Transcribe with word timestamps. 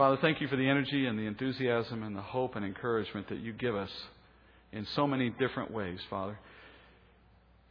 Father, 0.00 0.16
thank 0.22 0.40
you 0.40 0.48
for 0.48 0.56
the 0.56 0.66
energy 0.66 1.04
and 1.04 1.18
the 1.18 1.26
enthusiasm 1.26 2.02
and 2.02 2.16
the 2.16 2.22
hope 2.22 2.56
and 2.56 2.64
encouragement 2.64 3.28
that 3.28 3.40
you 3.40 3.52
give 3.52 3.76
us 3.76 3.90
in 4.72 4.86
so 4.96 5.06
many 5.06 5.28
different 5.28 5.70
ways, 5.70 5.98
Father. 6.08 6.38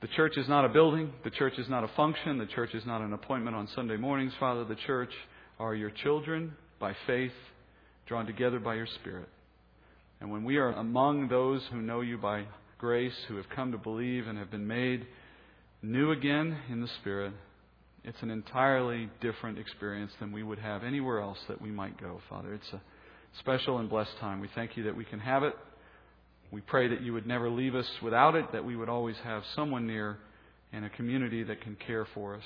The 0.02 0.09
church 0.09 0.38
is 0.38 0.47
not 0.47 0.63
a 0.63 0.70
building. 0.70 1.12
The 1.23 1.31
church 1.31 1.57
is 1.57 1.68
not 1.68 1.84
a 1.84 1.88
function. 1.96 2.38
The 2.38 2.46
church 2.46 2.76
is 2.76 2.86
not 2.86 3.02
an 3.02 3.13
appointment 3.13 3.55
on 3.55 3.68
Sunday 3.73 3.97
mornings, 3.97 4.31
Father. 4.39 4.63
The 4.63 4.76
church 4.76 5.10
are 5.57 5.73
your 5.73 5.89
children 5.89 6.54
by 6.79 6.96
faith, 7.07 7.31
drawn 8.05 8.27
together 8.27 8.59
by 8.59 8.75
your 8.75 8.88
Spirit. 9.02 9.27
And 10.21 10.30
when 10.30 10.43
we 10.43 10.57
are 10.57 10.70
among 10.73 11.30
those 11.30 11.64
who 11.71 11.82
know 11.82 12.02
you 12.02 12.20
by 12.20 12.46
grace, 12.77 13.16
who 13.27 13.38
have 13.38 13.50
come 13.55 13.71
to 13.71 13.80
believe 13.80 14.27
and 14.27 14.38
have 14.38 14.52
been 14.52 14.68
made 14.68 15.07
new 15.82 16.11
again 16.11 16.59
in 16.70 16.82
the 16.82 16.89
Spirit, 17.02 17.34
it's 18.10 18.23
an 18.23 18.32
entirely 18.32 19.07
different 19.21 19.60
experience 19.60 20.12
than 20.20 20.32
we 20.32 20.41
would 20.41 20.58
have 20.58 20.84
anywhere 20.84 21.20
else 21.20 21.38
that 21.48 21.62
we 21.62 21.70
might 21.70 22.02
go, 22.02 22.20
Father. 22.28 22.55
It's 22.55 22.73
a 22.73 22.82
special 23.38 23.78
and 23.78 23.88
blessed 23.88 24.17
time. 24.20 24.40
We 24.40 24.50
thank 24.55 24.76
you 24.76 24.84
that 24.86 24.98
we 24.98 25.05
can 25.05 25.20
have 25.20 25.44
it. 25.44 25.54
We 26.52 26.62
pray 26.62 26.88
that 26.88 27.02
you 27.02 27.14
would 27.14 27.27
never 27.27 27.52
leave 27.52 27.76
us 27.76 27.88
without 28.02 28.34
it, 28.34 28.52
that 28.52 28.66
we 28.66 28.76
would 28.76 28.90
always 28.90 29.16
have 29.23 29.44
someone 29.55 29.86
near 29.86 30.17
and 30.73 30.86
a 30.86 30.90
community 30.90 31.44
that 31.44 31.62
can 31.62 31.76
care 31.76 32.08
for 32.16 32.34
us. 32.36 32.44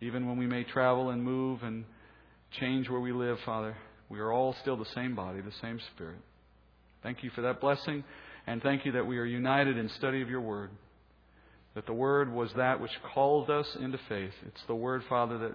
Even 0.00 0.26
when 0.26 0.38
we 0.38 0.46
may 0.46 0.64
travel 0.64 1.10
and 1.10 1.22
move 1.22 1.62
and 1.62 1.84
change 2.58 2.88
where 2.88 3.00
we 3.00 3.12
live, 3.12 3.36
Father, 3.44 3.76
we 4.08 4.18
are 4.18 4.32
all 4.32 4.56
still 4.62 4.78
the 4.78 4.86
same 4.94 5.14
body, 5.14 5.42
the 5.42 5.52
same 5.60 5.78
spirit. 5.94 6.20
Thank 7.02 7.22
you 7.22 7.28
for 7.34 7.42
that 7.42 7.60
blessing, 7.60 8.02
and 8.46 8.62
thank 8.62 8.86
you 8.86 8.92
that 8.92 9.06
we 9.06 9.18
are 9.18 9.26
united 9.26 9.76
in 9.76 9.90
study 9.98 10.22
of 10.22 10.30
your 10.30 10.40
word. 10.40 10.70
That 11.74 11.86
the 11.86 11.92
word 11.92 12.32
was 12.32 12.50
that 12.56 12.80
which 12.80 12.90
called 13.14 13.48
us 13.48 13.66
into 13.80 13.98
faith. 14.08 14.32
It's 14.46 14.62
the 14.66 14.74
word, 14.74 15.02
Father, 15.08 15.38
that 15.38 15.54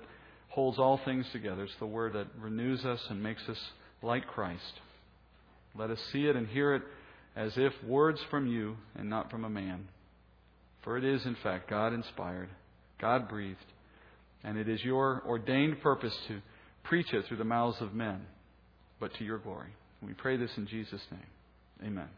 holds 0.50 0.80
all 0.80 1.00
things 1.04 1.26
together. 1.34 1.64
It's 1.64 1.74
the 1.80 1.86
word 1.86 2.14
that 2.14 2.28
renews 2.40 2.86
us 2.86 3.02
and 3.10 3.22
makes 3.22 3.42
us 3.50 3.60
like 4.02 4.26
Christ. 4.28 4.80
Let 5.78 5.90
us 5.90 6.00
see 6.14 6.26
it 6.26 6.36
and 6.36 6.48
hear 6.48 6.76
it 6.76 6.84
as 7.36 7.52
if 7.58 7.74
words 7.84 8.20
from 8.30 8.48
you 8.48 8.78
and 8.96 9.10
not 9.10 9.30
from 9.30 9.44
a 9.44 9.50
man. 9.50 9.90
For 10.84 10.98
it 10.98 11.04
is, 11.04 11.26
in 11.26 11.36
fact, 11.44 11.70
God 11.70 11.94
inspired, 11.94 12.50
God 13.02 13.28
breathed, 13.28 13.58
and 14.44 14.58
it 14.58 14.70
is 14.70 14.84
your 14.84 15.22
ordained 15.28 15.82
purpose 15.82 16.16
to 16.30 16.40
preach 16.84 17.12
it 17.12 17.26
through 17.26 17.38
the 17.38 17.44
mouths 17.44 17.82
of 17.82 17.94
men, 17.94 18.22
but 19.00 19.14
to 19.16 19.26
your 19.26 19.40
glory. 19.40 19.70
We 20.02 20.14
pray 20.14 20.38
this 20.38 20.52
in 20.56 20.68
Jesus' 20.68 21.02
name. 21.12 21.88
Amen. 21.90 22.10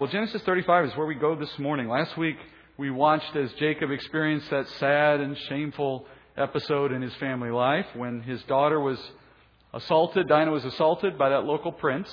Well, 0.00 0.08
Genesis 0.08 0.42
35 0.42 0.84
is 0.84 0.96
where 0.96 1.08
we 1.08 1.16
go 1.16 1.34
this 1.34 1.58
morning. 1.58 1.88
Last 1.88 2.16
week, 2.16 2.36
we 2.76 2.88
watched 2.88 3.34
as 3.34 3.52
Jacob 3.54 3.90
experienced 3.90 4.48
that 4.48 4.68
sad 4.78 5.20
and 5.20 5.36
shameful 5.48 6.06
episode 6.36 6.92
in 6.92 7.02
his 7.02 7.12
family 7.16 7.50
life 7.50 7.84
when 7.96 8.22
his 8.22 8.40
daughter 8.44 8.78
was 8.78 8.96
assaulted, 9.74 10.28
Dinah 10.28 10.52
was 10.52 10.64
assaulted 10.64 11.18
by 11.18 11.30
that 11.30 11.46
local 11.46 11.72
prince. 11.72 12.08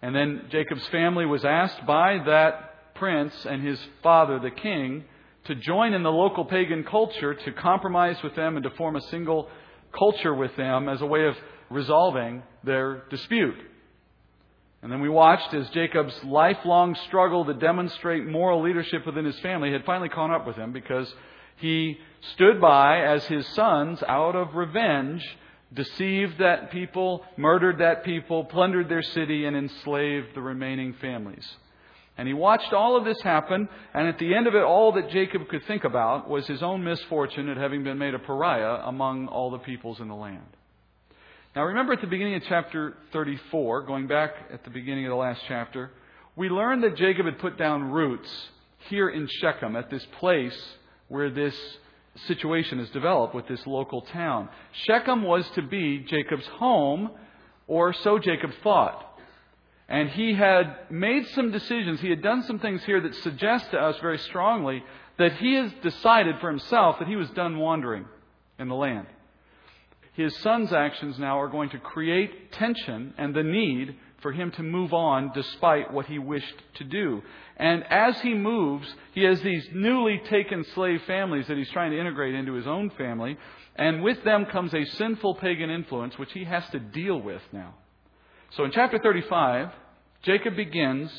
And 0.00 0.16
then 0.16 0.46
Jacob's 0.48 0.86
family 0.86 1.26
was 1.26 1.44
asked 1.44 1.84
by 1.84 2.22
that 2.24 2.94
prince 2.94 3.34
and 3.44 3.62
his 3.62 3.78
father, 4.02 4.38
the 4.38 4.50
king, 4.50 5.04
to 5.44 5.54
join 5.54 5.92
in 5.92 6.02
the 6.02 6.10
local 6.10 6.46
pagan 6.46 6.84
culture, 6.84 7.34
to 7.34 7.52
compromise 7.52 8.16
with 8.22 8.34
them 8.34 8.56
and 8.56 8.64
to 8.64 8.70
form 8.70 8.96
a 8.96 9.02
single 9.02 9.46
culture 9.92 10.34
with 10.34 10.56
them 10.56 10.88
as 10.88 11.02
a 11.02 11.06
way 11.06 11.26
of 11.26 11.36
resolving 11.68 12.42
their 12.64 13.02
dispute. 13.10 13.58
And 14.82 14.90
then 14.90 15.00
we 15.00 15.08
watched 15.08 15.52
as 15.52 15.68
Jacob's 15.70 16.18
lifelong 16.24 16.94
struggle 17.06 17.44
to 17.44 17.54
demonstrate 17.54 18.26
moral 18.26 18.62
leadership 18.62 19.04
within 19.04 19.26
his 19.26 19.38
family 19.40 19.72
had 19.72 19.84
finally 19.84 20.08
caught 20.08 20.30
up 20.30 20.46
with 20.46 20.56
him 20.56 20.72
because 20.72 21.12
he 21.56 21.98
stood 22.32 22.60
by 22.60 23.02
as 23.02 23.24
his 23.26 23.46
sons, 23.48 24.02
out 24.08 24.34
of 24.34 24.54
revenge, 24.54 25.22
deceived 25.72 26.38
that 26.38 26.70
people, 26.70 27.24
murdered 27.36 27.78
that 27.78 28.04
people, 28.04 28.44
plundered 28.44 28.88
their 28.88 29.02
city, 29.02 29.44
and 29.44 29.56
enslaved 29.56 30.28
the 30.34 30.40
remaining 30.40 30.94
families. 30.94 31.46
And 32.16 32.26
he 32.26 32.34
watched 32.34 32.72
all 32.72 32.96
of 32.96 33.04
this 33.04 33.20
happen, 33.22 33.68
and 33.94 34.08
at 34.08 34.18
the 34.18 34.34
end 34.34 34.46
of 34.46 34.54
it, 34.54 34.62
all 34.62 34.92
that 34.92 35.10
Jacob 35.10 35.48
could 35.48 35.64
think 35.66 35.84
about 35.84 36.28
was 36.28 36.46
his 36.46 36.62
own 36.62 36.82
misfortune 36.82 37.48
at 37.48 37.56
having 37.56 37.84
been 37.84 37.98
made 37.98 38.14
a 38.14 38.18
pariah 38.18 38.82
among 38.84 39.28
all 39.28 39.50
the 39.50 39.58
peoples 39.58 40.00
in 40.00 40.08
the 40.08 40.14
land. 40.14 40.44
Now, 41.56 41.64
remember 41.64 41.92
at 41.92 42.00
the 42.00 42.06
beginning 42.06 42.36
of 42.36 42.44
chapter 42.48 42.94
34, 43.12 43.82
going 43.82 44.06
back 44.06 44.30
at 44.52 44.62
the 44.62 44.70
beginning 44.70 45.06
of 45.06 45.10
the 45.10 45.16
last 45.16 45.42
chapter, 45.48 45.90
we 46.36 46.48
learned 46.48 46.84
that 46.84 46.94
Jacob 46.94 47.26
had 47.26 47.40
put 47.40 47.58
down 47.58 47.90
roots 47.90 48.30
here 48.88 49.08
in 49.08 49.26
Shechem, 49.26 49.74
at 49.74 49.90
this 49.90 50.06
place 50.20 50.56
where 51.08 51.28
this 51.28 51.56
situation 52.28 52.78
has 52.78 52.88
developed 52.90 53.34
with 53.34 53.48
this 53.48 53.66
local 53.66 54.02
town. 54.02 54.48
Shechem 54.86 55.24
was 55.24 55.44
to 55.50 55.62
be 55.62 55.98
Jacob's 55.98 56.46
home, 56.46 57.10
or 57.66 57.92
so 57.94 58.20
Jacob 58.20 58.52
thought. 58.62 59.04
And 59.88 60.08
he 60.08 60.34
had 60.34 60.76
made 60.88 61.26
some 61.30 61.50
decisions, 61.50 62.00
he 62.00 62.10
had 62.10 62.22
done 62.22 62.44
some 62.44 62.60
things 62.60 62.84
here 62.84 63.00
that 63.00 63.14
suggest 63.16 63.72
to 63.72 63.78
us 63.78 63.98
very 64.00 64.18
strongly 64.18 64.84
that 65.18 65.32
he 65.32 65.54
has 65.54 65.72
decided 65.82 66.38
for 66.40 66.48
himself 66.48 67.00
that 67.00 67.08
he 67.08 67.16
was 67.16 67.28
done 67.30 67.58
wandering 67.58 68.04
in 68.60 68.68
the 68.68 68.76
land. 68.76 69.08
His 70.20 70.36
son's 70.40 70.70
actions 70.70 71.18
now 71.18 71.40
are 71.40 71.48
going 71.48 71.70
to 71.70 71.78
create 71.78 72.52
tension 72.52 73.14
and 73.16 73.34
the 73.34 73.42
need 73.42 73.96
for 74.20 74.32
him 74.32 74.50
to 74.52 74.62
move 74.62 74.92
on 74.92 75.32
despite 75.34 75.94
what 75.94 76.04
he 76.04 76.18
wished 76.18 76.62
to 76.74 76.84
do. 76.84 77.22
And 77.56 77.84
as 77.90 78.20
he 78.20 78.34
moves, 78.34 78.86
he 79.14 79.22
has 79.22 79.40
these 79.40 79.66
newly 79.72 80.20
taken 80.28 80.62
slave 80.74 81.00
families 81.06 81.46
that 81.46 81.56
he's 81.56 81.70
trying 81.70 81.92
to 81.92 81.98
integrate 81.98 82.34
into 82.34 82.52
his 82.52 82.66
own 82.66 82.90
family. 82.98 83.38
And 83.76 84.02
with 84.02 84.22
them 84.22 84.44
comes 84.44 84.74
a 84.74 84.84
sinful 84.84 85.36
pagan 85.36 85.70
influence, 85.70 86.18
which 86.18 86.32
he 86.32 86.44
has 86.44 86.68
to 86.72 86.78
deal 86.78 87.18
with 87.18 87.40
now. 87.50 87.76
So 88.56 88.64
in 88.64 88.72
chapter 88.72 88.98
35, 88.98 89.70
Jacob 90.22 90.54
begins 90.54 91.10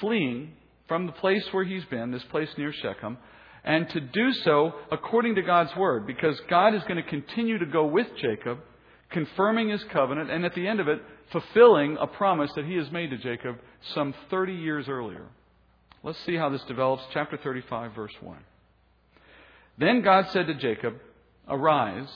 fleeing 0.00 0.52
from 0.86 1.04
the 1.04 1.12
place 1.12 1.46
where 1.52 1.64
he's 1.64 1.84
been, 1.84 2.12
this 2.12 2.24
place 2.24 2.48
near 2.56 2.72
Shechem, 2.72 3.18
and 3.64 3.88
to 3.90 4.00
do 4.00 4.32
so 4.32 4.72
according 4.90 5.34
to 5.36 5.42
God's 5.42 5.74
word, 5.76 6.06
because 6.06 6.40
God 6.48 6.74
is 6.74 6.82
going 6.82 6.96
to 6.96 7.08
continue 7.08 7.58
to 7.58 7.66
go 7.66 7.86
with 7.86 8.06
Jacob, 8.16 8.58
confirming 9.10 9.70
his 9.70 9.82
covenant, 9.84 10.30
and 10.30 10.44
at 10.44 10.54
the 10.54 10.66
end 10.66 10.80
of 10.80 10.88
it, 10.88 11.00
fulfilling 11.32 11.96
a 12.00 12.06
promise 12.06 12.50
that 12.54 12.64
he 12.64 12.74
has 12.76 12.90
made 12.90 13.10
to 13.10 13.18
Jacob 13.18 13.56
some 13.94 14.14
30 14.30 14.54
years 14.54 14.88
earlier. 14.88 15.26
Let's 16.02 16.18
see 16.24 16.36
how 16.36 16.48
this 16.48 16.62
develops. 16.62 17.02
Chapter 17.12 17.36
35, 17.36 17.94
verse 17.94 18.14
1. 18.20 18.38
Then 19.78 20.02
God 20.02 20.26
said 20.30 20.46
to 20.46 20.54
Jacob, 20.54 20.94
Arise, 21.48 22.08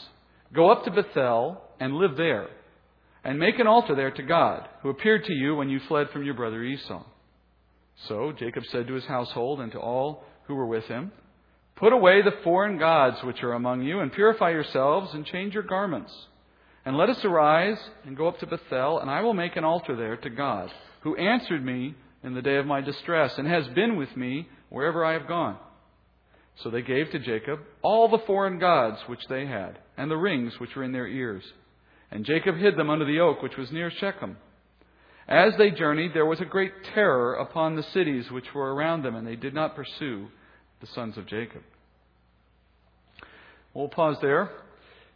go 0.53 0.71
up 0.71 0.85
to 0.85 0.91
Bethel, 0.91 1.63
and 1.81 1.95
live 1.95 2.17
there, 2.17 2.49
and 3.25 3.39
make 3.39 3.59
an 3.59 3.67
altar 3.67 3.95
there 3.95 4.11
to 4.11 4.23
God, 4.23 4.69
who 4.83 4.91
appeared 4.91 5.25
to 5.25 5.33
you 5.33 5.55
when 5.57 5.69
you 5.69 5.81
fled 5.89 6.11
from 6.11 6.25
your 6.25 6.35
brother 6.35 6.63
Esau. 6.63 7.05
So 8.09 8.33
Jacob 8.33 8.65
said 8.67 8.87
to 8.87 8.95
his 8.95 9.05
household 9.05 9.61
and 9.61 9.73
to 9.73 9.79
all 9.79 10.25
who 10.47 10.55
were 10.55 10.67
with 10.67 10.85
him, 10.85 11.13
Put 11.77 11.93
away 11.93 12.23
the 12.23 12.43
foreign 12.45 12.79
gods 12.79 13.23
which 13.25 13.43
are 13.43 13.55
among 13.55 13.83
you, 13.83 14.01
and 14.01 14.13
purify 14.13 14.51
yourselves, 14.51 15.13
and 15.15 15.27
change 15.27 15.55
your 15.55 15.63
garments. 15.63 16.13
And 16.85 16.97
let 16.97 17.11
us 17.11 17.25
arise 17.25 17.79
and 18.05 18.17
go 18.17 18.29
up 18.29 18.39
to 18.41 18.47
Bethel, 18.47 18.99
and 18.99 19.11
I 19.11 19.21
will 19.21 19.35
make 19.35 19.57
an 19.57 19.65
altar 19.65 19.97
there 19.97 20.17
to 20.17 20.31
God, 20.31 20.71
who 21.01 21.17
answered 21.17 21.65
me 21.65 21.95
in 22.23 22.35
the 22.35 22.43
day 22.43 22.57
of 22.57 22.67
my 22.67 22.81
distress, 22.81 23.37
and 23.39 23.49
has 23.49 23.67
been 23.69 23.97
with 23.97 24.17
me 24.17 24.49
wherever 24.69 25.05
I 25.05 25.13
have 25.13 25.29
gone. 25.29 25.57
So 26.57 26.71
they 26.71 26.83
gave 26.83 27.11
to 27.11 27.19
Jacob 27.19 27.61
all 27.83 28.09
the 28.09 28.25
foreign 28.27 28.59
gods 28.59 28.99
which 29.07 29.27
they 29.29 29.47
had, 29.47 29.79
and 29.97 30.11
the 30.11 30.17
rings 30.17 30.59
which 30.59 30.75
were 30.77 30.85
in 30.85 30.93
their 30.93 31.07
ears. 31.07 31.45
And 32.11 32.27
Jacob 32.27 32.57
hid 32.57 32.77
them 32.77 32.91
under 32.91 33.07
the 33.07 33.21
oak 33.21 33.43
which 33.43 33.57
was 33.57 33.73
near 33.73 33.91
Shechem. 33.91 34.37
As 35.27 35.55
they 35.57 35.71
journeyed, 35.71 36.13
there 36.15 36.27
was 36.27 36.41
a 36.41 36.45
great 36.45 36.73
terror 36.95 37.35
upon 37.35 37.75
the 37.75 37.83
cities 37.83 38.31
which 38.31 38.53
were 38.55 38.75
around 38.75 39.03
them, 39.03 39.15
and 39.15 39.27
they 39.27 39.37
did 39.37 39.55
not 39.55 39.77
pursue 39.77 40.29
the 40.83 40.89
sons 40.89 41.17
of 41.17 41.27
Jacob. 41.27 41.63
We'll 43.73 43.89
pause 43.89 44.19
there. 44.21 44.51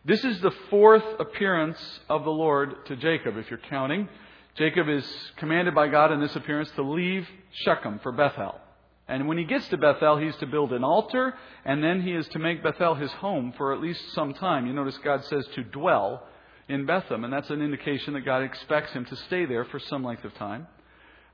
This 0.05 0.25
is 0.25 0.41
the 0.41 0.53
fourth 0.71 1.05
appearance 1.19 1.79
of 2.09 2.23
the 2.23 2.31
Lord 2.31 2.87
to 2.87 2.95
Jacob, 2.95 3.37
if 3.37 3.51
you're 3.51 3.59
counting. 3.59 4.09
Jacob 4.57 4.89
is 4.89 5.05
commanded 5.37 5.75
by 5.75 5.89
God 5.89 6.13
in 6.13 6.21
this 6.21 6.37
appearance 6.37 6.71
to 6.77 6.83
leave 6.83 7.27
Shechem 7.65 7.99
for 7.99 8.13
Bethel. 8.13 8.61
And 9.09 9.27
when 9.27 9.39
he 9.39 9.45
gets 9.45 9.67
to 9.69 9.77
Bethel, 9.77 10.17
he's 10.19 10.37
to 10.37 10.47
build 10.47 10.73
an 10.73 10.85
altar, 10.85 11.35
and 11.65 11.83
then 11.83 12.01
he 12.01 12.13
is 12.13 12.29
to 12.29 12.39
make 12.39 12.63
Bethel 12.63 12.95
his 12.95 13.11
home 13.13 13.53
for 13.57 13.75
at 13.75 13.81
least 13.81 14.01
some 14.13 14.35
time. 14.35 14.69
You 14.69 14.73
notice 14.73 14.97
God 14.99 15.25
says 15.25 15.47
to 15.57 15.65
dwell 15.65 16.23
in 16.69 16.87
Bethel, 16.87 17.25
and 17.25 17.33
that's 17.33 17.51
an 17.51 17.61
indication 17.61 18.15
that 18.15 18.25
God 18.25 18.43
expects 18.43 18.93
him 18.93 19.05
to 19.07 19.17
stay 19.17 19.45
there 19.47 19.65
for 19.65 19.81
some 19.81 20.05
length 20.05 20.25
of 20.25 20.35
time. 20.35 20.69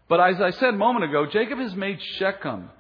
But 0.08 0.20
as 0.20 0.40
I 0.40 0.50
said 0.50 0.70
a 0.70 0.78
moment 0.78 1.04
ago, 1.04 1.26
Jacob 1.26 1.58
has 1.58 1.74
made 1.74 2.00
Shechem 2.16 2.70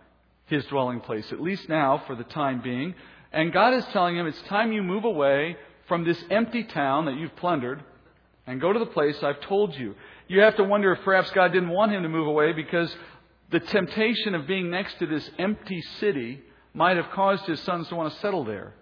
his 0.52 0.64
dwelling 0.66 1.00
place, 1.00 1.32
at 1.32 1.40
least 1.40 1.68
now 1.68 2.02
for 2.06 2.14
the 2.14 2.24
time 2.24 2.60
being. 2.60 2.94
And 3.32 3.52
God 3.52 3.74
is 3.74 3.84
telling 3.86 4.16
him, 4.16 4.26
it's 4.26 4.40
time 4.42 4.72
you 4.72 4.82
move 4.82 5.04
away 5.04 5.56
from 5.88 6.04
this 6.04 6.22
empty 6.30 6.64
town 6.64 7.06
that 7.06 7.16
you've 7.16 7.34
plundered 7.36 7.82
and 8.46 8.60
go 8.60 8.72
to 8.72 8.78
the 8.78 8.86
place 8.86 9.16
I've 9.22 9.40
told 9.40 9.74
you 9.74 9.94
you 10.32 10.40
have 10.40 10.56
to 10.56 10.64
wonder 10.64 10.92
if 10.92 11.02
perhaps 11.02 11.30
God 11.32 11.52
didn't 11.52 11.68
want 11.68 11.92
him 11.92 12.02
to 12.04 12.08
move 12.08 12.26
away 12.26 12.52
because 12.52 12.94
the 13.50 13.60
temptation 13.60 14.34
of 14.34 14.46
being 14.46 14.70
next 14.70 14.98
to 14.98 15.06
this 15.06 15.28
empty 15.38 15.82
city 16.00 16.40
might 16.72 16.96
have 16.96 17.10
caused 17.10 17.44
his 17.44 17.60
sons 17.60 17.88
to 17.88 17.94
want 17.94 18.12
to 18.12 18.18
settle 18.20 18.42
there 18.42 18.72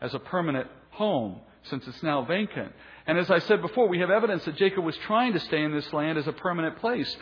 as 0.00 0.14
a 0.14 0.20
permanent 0.20 0.68
home 0.90 1.40
since 1.64 1.84
it's 1.88 2.02
now 2.04 2.24
vacant. 2.24 2.72
And 3.08 3.18
as 3.18 3.28
I 3.28 3.40
said 3.40 3.60
before, 3.60 3.88
we 3.88 3.98
have 3.98 4.10
evidence 4.10 4.44
that 4.44 4.54
Jacob 4.54 4.84
was 4.84 4.96
trying 4.98 5.32
to 5.32 5.40
stay 5.40 5.62
in 5.64 5.72
this 5.72 5.92
land 5.92 6.16
as 6.16 6.28
a 6.28 6.32
permanent 6.32 6.76
place. 6.78 7.16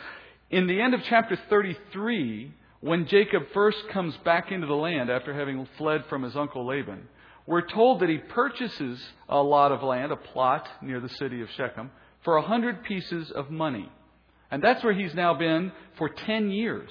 In 0.51 0.67
the 0.67 0.79
end 0.79 0.93
of 0.93 1.01
chapter 1.03 1.35
33, 1.49 2.53
when 2.81 3.07
Jacob 3.07 3.43
first 3.53 3.77
comes 3.89 4.15
back 4.17 4.51
into 4.51 4.67
the 4.67 4.73
land 4.73 5.09
after 5.09 5.33
having 5.33 5.67
fled 5.77 6.05
from 6.07 6.23
his 6.23 6.35
uncle 6.35 6.65
Laban, 6.65 7.07
we're 7.45 7.67
told 7.67 7.99
that 7.99 8.09
he 8.09 8.17
purchases 8.17 9.01
a 9.27 9.41
lot 9.41 9.71
of 9.71 9.83
land, 9.83 10.11
a 10.11 10.15
plot 10.15 10.67
near 10.81 10.99
the 10.99 11.09
city 11.09 11.41
of 11.41 11.49
Shechem, 11.57 11.91
for 12.23 12.37
a 12.37 12.41
hundred 12.41 12.83
pieces 12.83 13.31
of 13.31 13.49
money. 13.49 13.89
And 14.51 14.63
that's 14.63 14.83
where 14.83 14.93
he's 14.93 15.13
now 15.13 15.33
been 15.33 15.71
for 15.97 16.09
ten 16.09 16.51
years. 16.51 16.89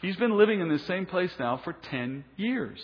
He's 0.00 0.16
been 0.16 0.36
living 0.36 0.60
in 0.60 0.68
the 0.68 0.78
same 0.80 1.06
place 1.06 1.32
now 1.38 1.60
for 1.64 1.72
ten 1.72 2.24
years. 2.36 2.78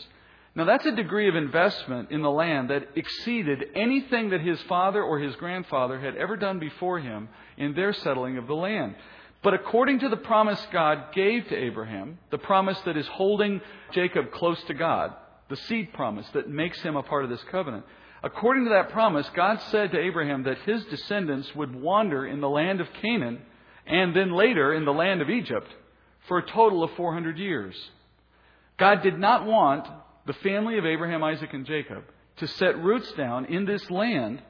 Now 0.55 0.65
that's 0.65 0.87
a 0.87 0.97
degree 0.97 1.29
of 1.29 1.37
investment 1.37 2.11
in 2.11 2.23
the 2.23 2.31
land 2.31 2.71
that 2.71 2.89
exceeded 2.97 3.65
anything 3.75 4.31
that 4.31 4.41
his 4.41 4.61
father 4.63 5.03
or 5.03 5.19
his 5.19 5.37
grandfather 5.37 6.01
had 6.01 6.17
ever 6.17 6.37
done 6.37 6.59
before 6.59 6.99
him 6.99 7.29
in 7.57 7.75
their 7.75 7.93
settling 7.93 8.39
of 8.39 8.47
the 8.47 8.55
land. 8.55 8.97
But 9.43 9.55
according 9.55 10.01
to 10.01 10.09
the 10.09 10.17
promise 10.17 10.65
God 10.73 11.13
gave 11.15 11.49
to 11.49 11.57
Abraham, 11.57 12.19
the 12.31 12.39
promise 12.39 12.79
that 12.81 12.97
is 12.97 13.07
holding 13.07 13.61
Jacob 13.93 14.33
close 14.33 14.63
to 14.65 14.75
God, 14.75 15.15
the 15.49 15.57
seed 15.57 15.93
promise 15.93 16.29
that 16.31 16.49
makes 16.49 16.81
him 16.83 16.97
a 16.97 17.03
part 17.03 17.25
of 17.25 17.31
this 17.31 17.45
covenant, 17.51 17.85
according 18.23 18.65
to 18.65 18.71
that 18.71 18.91
promise, 18.91 19.29
God 19.35 19.61
said 19.71 19.93
to 19.93 19.99
Abraham 19.99 20.43
that 20.43 20.59
his 20.59 20.85
descendants 20.87 21.55
would 21.55 21.75
wander 21.75 22.27
in 22.27 22.41
the 22.41 22.49
land 22.49 22.81
of 22.81 22.93
Canaan 23.01 23.41
and 23.87 24.15
then 24.15 24.33
later 24.33 24.75
in 24.75 24.85
the 24.85 24.93
land 24.93 25.23
of 25.23 25.31
Egypt 25.31 25.69
for 26.27 26.39
a 26.39 26.47
total 26.47 26.83
of 26.83 26.91
400 26.93 27.39
years. 27.39 27.75
God 28.77 29.03
did 29.03 29.19
not 29.19 29.47
want 29.47 29.87
the 30.27 30.35
family 30.35 30.79
of 30.79 30.85
Abraham, 30.85 31.25
Isaac, 31.25 31.55
and 31.55 31.65
Jacob 31.65 32.05
to 32.37 32.47
set 32.47 32.79
roots 32.83 33.11
down 33.13 33.47
in 33.47 33.65
this 33.65 33.91
land 33.91 34.43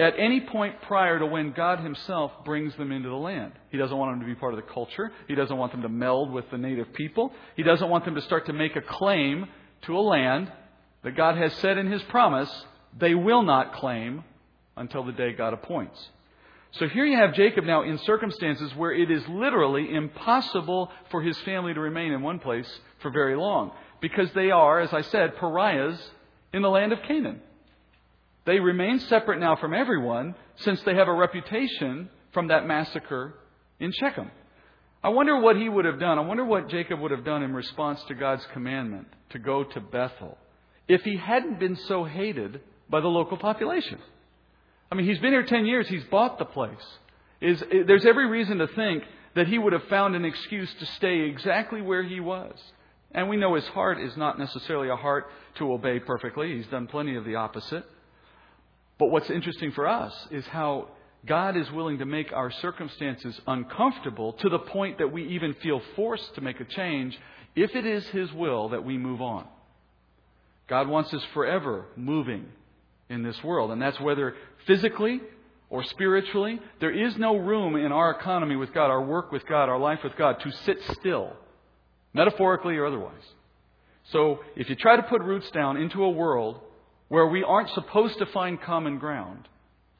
at 0.00 0.14
any 0.18 0.40
point 0.40 0.80
prior 0.82 1.18
to 1.18 1.26
when 1.26 1.52
God 1.52 1.80
Himself 1.80 2.32
brings 2.44 2.74
them 2.76 2.90
into 2.90 3.10
the 3.10 3.14
land. 3.14 3.52
He 3.70 3.76
doesn't 3.76 3.96
want 3.96 4.12
them 4.12 4.20
to 4.20 4.26
be 4.26 4.34
part 4.34 4.54
of 4.54 4.56
the 4.56 4.72
culture. 4.72 5.12
He 5.28 5.34
doesn't 5.34 5.56
want 5.56 5.72
them 5.72 5.82
to 5.82 5.88
meld 5.88 6.32
with 6.32 6.50
the 6.50 6.58
native 6.58 6.92
people. 6.94 7.32
He 7.54 7.62
doesn't 7.62 7.88
want 7.88 8.06
them 8.06 8.14
to 8.14 8.22
start 8.22 8.46
to 8.46 8.54
make 8.54 8.74
a 8.76 8.80
claim 8.80 9.46
to 9.82 9.96
a 9.96 10.00
land 10.00 10.50
that 11.04 11.16
God 11.16 11.36
has 11.36 11.52
said 11.54 11.76
in 11.76 11.90
His 11.90 12.02
promise 12.04 12.50
they 12.98 13.14
will 13.14 13.42
not 13.42 13.74
claim 13.74 14.24
until 14.76 15.04
the 15.04 15.12
day 15.12 15.32
God 15.32 15.52
appoints. 15.52 16.08
So 16.72 16.88
here 16.88 17.04
you 17.04 17.16
have 17.16 17.34
Jacob 17.34 17.64
now 17.64 17.82
in 17.82 17.98
circumstances 17.98 18.74
where 18.76 18.92
it 18.92 19.10
is 19.10 19.22
literally 19.28 19.92
impossible 19.92 20.90
for 21.10 21.20
his 21.20 21.36
family 21.38 21.74
to 21.74 21.80
remain 21.80 22.12
in 22.12 22.22
one 22.22 22.38
place 22.38 22.68
for 23.00 23.10
very 23.10 23.36
long. 23.36 23.72
Because 24.00 24.32
they 24.34 24.50
are, 24.50 24.80
as 24.80 24.92
I 24.92 25.02
said, 25.02 25.36
pariahs 25.36 26.00
in 26.52 26.62
the 26.62 26.70
land 26.70 26.92
of 26.92 27.02
Canaan. 27.02 27.42
They 28.44 28.58
remain 28.58 28.98
separate 29.00 29.38
now 29.38 29.56
from 29.56 29.74
everyone 29.74 30.34
since 30.56 30.82
they 30.82 30.94
have 30.94 31.08
a 31.08 31.12
reputation 31.12 32.08
from 32.32 32.48
that 32.48 32.66
massacre 32.66 33.34
in 33.78 33.92
Shechem. 33.92 34.30
I 35.02 35.08
wonder 35.10 35.40
what 35.40 35.56
he 35.56 35.68
would 35.68 35.84
have 35.84 35.98
done. 35.98 36.18
I 36.18 36.22
wonder 36.22 36.44
what 36.44 36.68
Jacob 36.68 37.00
would 37.00 37.10
have 37.10 37.24
done 37.24 37.42
in 37.42 37.54
response 37.54 38.02
to 38.04 38.14
God's 38.14 38.46
commandment 38.52 39.08
to 39.30 39.38
go 39.38 39.64
to 39.64 39.80
Bethel 39.80 40.36
if 40.88 41.02
he 41.02 41.16
hadn't 41.16 41.60
been 41.60 41.76
so 41.76 42.04
hated 42.04 42.60
by 42.88 43.00
the 43.00 43.08
local 43.08 43.36
population. 43.36 43.98
I 44.90 44.96
mean, 44.96 45.06
he's 45.06 45.20
been 45.20 45.32
here 45.32 45.44
10 45.44 45.66
years. 45.66 45.88
He's 45.88 46.04
bought 46.04 46.38
the 46.38 46.44
place. 46.44 46.74
Is, 47.40 47.62
there's 47.86 48.04
every 48.04 48.26
reason 48.26 48.58
to 48.58 48.66
think 48.66 49.04
that 49.34 49.46
he 49.46 49.56
would 49.56 49.72
have 49.72 49.84
found 49.84 50.16
an 50.16 50.24
excuse 50.24 50.72
to 50.80 50.86
stay 50.86 51.20
exactly 51.20 51.80
where 51.80 52.02
he 52.02 52.20
was. 52.20 52.52
And 53.12 53.28
we 53.28 53.36
know 53.36 53.54
his 53.54 53.66
heart 53.68 54.00
is 54.00 54.16
not 54.16 54.38
necessarily 54.38 54.88
a 54.88 54.96
heart 54.96 55.30
to 55.56 55.72
obey 55.72 56.00
perfectly. 56.00 56.56
He's 56.56 56.66
done 56.66 56.88
plenty 56.88 57.16
of 57.16 57.24
the 57.24 57.36
opposite. 57.36 57.84
But 59.00 59.10
what's 59.10 59.30
interesting 59.30 59.72
for 59.72 59.88
us 59.88 60.14
is 60.30 60.46
how 60.48 60.88
God 61.26 61.56
is 61.56 61.70
willing 61.72 61.98
to 61.98 62.04
make 62.04 62.34
our 62.34 62.50
circumstances 62.50 63.40
uncomfortable 63.46 64.34
to 64.34 64.50
the 64.50 64.58
point 64.58 64.98
that 64.98 65.10
we 65.10 65.26
even 65.28 65.54
feel 65.54 65.80
forced 65.96 66.34
to 66.34 66.42
make 66.42 66.60
a 66.60 66.66
change 66.66 67.18
if 67.56 67.74
it 67.74 67.86
is 67.86 68.06
His 68.08 68.30
will 68.34 68.68
that 68.68 68.84
we 68.84 68.98
move 68.98 69.22
on. 69.22 69.46
God 70.68 70.86
wants 70.86 71.14
us 71.14 71.22
forever 71.32 71.86
moving 71.96 72.44
in 73.08 73.22
this 73.22 73.42
world, 73.42 73.70
and 73.70 73.80
that's 73.80 73.98
whether 73.98 74.34
physically 74.66 75.22
or 75.70 75.82
spiritually. 75.82 76.60
There 76.80 76.92
is 76.92 77.16
no 77.16 77.38
room 77.38 77.76
in 77.76 77.92
our 77.92 78.10
economy 78.10 78.56
with 78.56 78.74
God, 78.74 78.90
our 78.90 79.02
work 79.02 79.32
with 79.32 79.46
God, 79.46 79.70
our 79.70 79.78
life 79.78 80.00
with 80.04 80.14
God 80.16 80.40
to 80.40 80.52
sit 80.66 80.76
still, 80.92 81.32
metaphorically 82.12 82.76
or 82.76 82.84
otherwise. 82.84 83.24
So 84.12 84.40
if 84.56 84.68
you 84.68 84.76
try 84.76 84.96
to 84.96 85.02
put 85.02 85.22
roots 85.22 85.50
down 85.52 85.78
into 85.78 86.04
a 86.04 86.10
world 86.10 86.60
where 87.10 87.26
we 87.26 87.42
aren't 87.42 87.68
supposed 87.70 88.16
to 88.18 88.26
find 88.26 88.62
common 88.62 88.96
ground, 88.96 89.48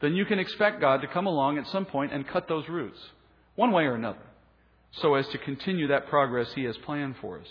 then 0.01 0.15
you 0.15 0.25
can 0.25 0.39
expect 0.39 0.81
God 0.81 1.03
to 1.03 1.09
come 1.09 1.27
along 1.27 1.59
at 1.59 1.67
some 1.67 1.85
point 1.85 2.13
and 2.13 2.27
cut 2.27 2.47
those 2.47 2.69
roots, 2.69 2.99
one 3.57 3.73
way 3.73 3.83
or 3.83 3.97
another, 3.97 4.23
so 4.93 5.17
as 5.17 5.27
to 5.29 5.39
continue 5.39 5.89
that 5.89 6.07
progress 6.07 6.47
He 6.55 6.63
has 6.65 6.77
planned 6.79 7.17
for 7.21 7.41
us. 7.41 7.49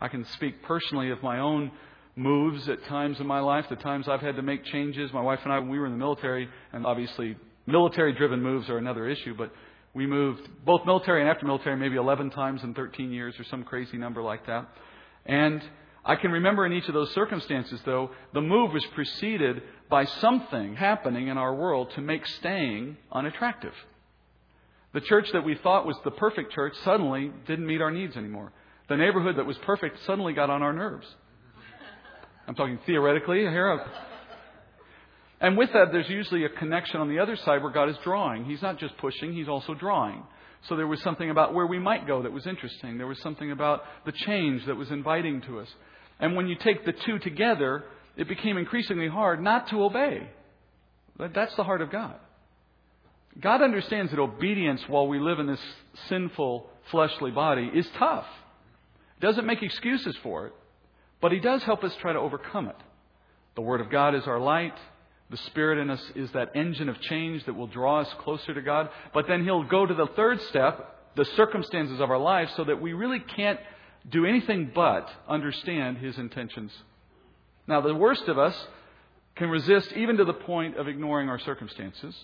I 0.00 0.08
can 0.08 0.26
speak 0.34 0.60
personally 0.64 1.10
of 1.10 1.22
my 1.22 1.38
own 1.38 1.70
moves 2.16 2.68
at 2.68 2.84
times 2.86 3.20
in 3.20 3.28
my 3.28 3.38
life, 3.38 3.66
the 3.70 3.76
times 3.76 4.08
I've 4.08 4.20
had 4.20 4.36
to 4.36 4.42
make 4.42 4.64
changes. 4.64 5.12
My 5.12 5.22
wife 5.22 5.40
and 5.44 5.52
I, 5.52 5.60
when 5.60 5.68
we 5.68 5.78
were 5.78 5.86
in 5.86 5.92
the 5.92 5.98
military, 5.98 6.48
and 6.72 6.84
obviously 6.84 7.36
military 7.64 8.12
driven 8.12 8.42
moves 8.42 8.68
are 8.68 8.78
another 8.78 9.06
issue, 9.06 9.36
but 9.38 9.52
we 9.94 10.04
moved 10.08 10.48
both 10.64 10.84
military 10.84 11.20
and 11.20 11.30
after 11.30 11.46
military 11.46 11.76
maybe 11.76 11.94
11 11.94 12.30
times 12.30 12.64
in 12.64 12.74
13 12.74 13.12
years 13.12 13.34
or 13.38 13.44
some 13.44 13.62
crazy 13.62 13.98
number 13.98 14.20
like 14.20 14.46
that. 14.46 14.68
And 15.24 15.62
I 16.08 16.14
can 16.14 16.30
remember 16.30 16.64
in 16.64 16.72
each 16.72 16.86
of 16.86 16.94
those 16.94 17.12
circumstances, 17.14 17.80
though, 17.84 18.10
the 18.32 18.40
move 18.40 18.72
was 18.72 18.86
preceded 18.94 19.60
by 19.90 20.04
something 20.04 20.76
happening 20.76 21.26
in 21.26 21.36
our 21.36 21.52
world 21.52 21.90
to 21.96 22.00
make 22.00 22.24
staying 22.26 22.96
unattractive. 23.10 23.74
The 24.94 25.00
church 25.00 25.28
that 25.32 25.44
we 25.44 25.56
thought 25.56 25.84
was 25.84 25.96
the 26.04 26.12
perfect 26.12 26.52
church 26.52 26.74
suddenly 26.84 27.32
didn't 27.48 27.66
meet 27.66 27.82
our 27.82 27.90
needs 27.90 28.16
anymore. 28.16 28.52
The 28.88 28.96
neighborhood 28.96 29.36
that 29.36 29.46
was 29.46 29.58
perfect 29.58 29.98
suddenly 30.06 30.32
got 30.32 30.48
on 30.48 30.62
our 30.62 30.72
nerves. 30.72 31.06
I'm 32.46 32.54
talking 32.54 32.78
theoretically 32.86 33.40
here. 33.40 33.84
And 35.40 35.58
with 35.58 35.72
that, 35.72 35.90
there's 35.90 36.08
usually 36.08 36.44
a 36.44 36.48
connection 36.48 37.00
on 37.00 37.08
the 37.08 37.18
other 37.18 37.34
side 37.34 37.62
where 37.64 37.72
God 37.72 37.88
is 37.88 37.96
drawing. 38.04 38.44
He's 38.44 38.62
not 38.62 38.78
just 38.78 38.96
pushing, 38.98 39.32
He's 39.32 39.48
also 39.48 39.74
drawing. 39.74 40.22
So 40.68 40.76
there 40.76 40.86
was 40.86 41.02
something 41.02 41.30
about 41.30 41.52
where 41.52 41.66
we 41.66 41.80
might 41.80 42.06
go 42.06 42.22
that 42.22 42.32
was 42.32 42.46
interesting. 42.46 42.96
There 42.96 43.06
was 43.06 43.20
something 43.20 43.50
about 43.50 43.82
the 44.04 44.12
change 44.12 44.64
that 44.66 44.76
was 44.76 44.90
inviting 44.90 45.42
to 45.42 45.58
us. 45.58 45.68
And 46.18 46.36
when 46.36 46.46
you 46.48 46.56
take 46.56 46.84
the 46.84 46.92
two 46.92 47.18
together, 47.18 47.84
it 48.16 48.28
became 48.28 48.56
increasingly 48.56 49.08
hard 49.08 49.42
not 49.42 49.68
to 49.68 49.84
obey. 49.84 50.28
That's 51.18 51.54
the 51.56 51.64
heart 51.64 51.82
of 51.82 51.90
God. 51.90 52.16
God 53.40 53.60
understands 53.62 54.10
that 54.12 54.20
obedience 54.20 54.82
while 54.88 55.06
we 55.06 55.18
live 55.18 55.38
in 55.38 55.46
this 55.46 55.60
sinful 56.08 56.70
fleshly 56.90 57.30
body 57.30 57.70
is 57.74 57.86
tough. 57.98 58.26
Doesn't 59.20 59.46
make 59.46 59.62
excuses 59.62 60.16
for 60.22 60.46
it, 60.46 60.52
but 61.20 61.32
He 61.32 61.40
does 61.40 61.62
help 61.62 61.84
us 61.84 61.94
try 62.00 62.12
to 62.12 62.18
overcome 62.18 62.68
it. 62.68 62.76
The 63.54 63.62
Word 63.62 63.80
of 63.80 63.90
God 63.90 64.14
is 64.14 64.26
our 64.26 64.40
light. 64.40 64.74
The 65.28 65.36
Spirit 65.38 65.78
in 65.78 65.90
us 65.90 66.02
is 66.14 66.30
that 66.32 66.54
engine 66.54 66.88
of 66.88 67.00
change 67.00 67.44
that 67.46 67.54
will 67.54 67.66
draw 67.66 68.00
us 68.00 68.14
closer 68.20 68.54
to 68.54 68.62
God. 68.62 68.90
But 69.12 69.26
then 69.26 69.44
He'll 69.44 69.64
go 69.64 69.84
to 69.84 69.94
the 69.94 70.06
third 70.14 70.40
step, 70.42 71.14
the 71.16 71.24
circumstances 71.36 72.00
of 72.00 72.10
our 72.10 72.18
life, 72.18 72.48
so 72.56 72.64
that 72.64 72.80
we 72.80 72.92
really 72.92 73.20
can't 73.20 73.58
do 74.08 74.24
anything 74.24 74.70
but 74.74 75.08
understand 75.28 75.98
his 75.98 76.18
intentions. 76.18 76.72
Now, 77.66 77.80
the 77.80 77.94
worst 77.94 78.28
of 78.28 78.38
us 78.38 78.56
can 79.34 79.48
resist 79.48 79.92
even 79.92 80.16
to 80.16 80.24
the 80.24 80.32
point 80.32 80.76
of 80.76 80.88
ignoring 80.88 81.28
our 81.28 81.38
circumstances, 81.38 82.14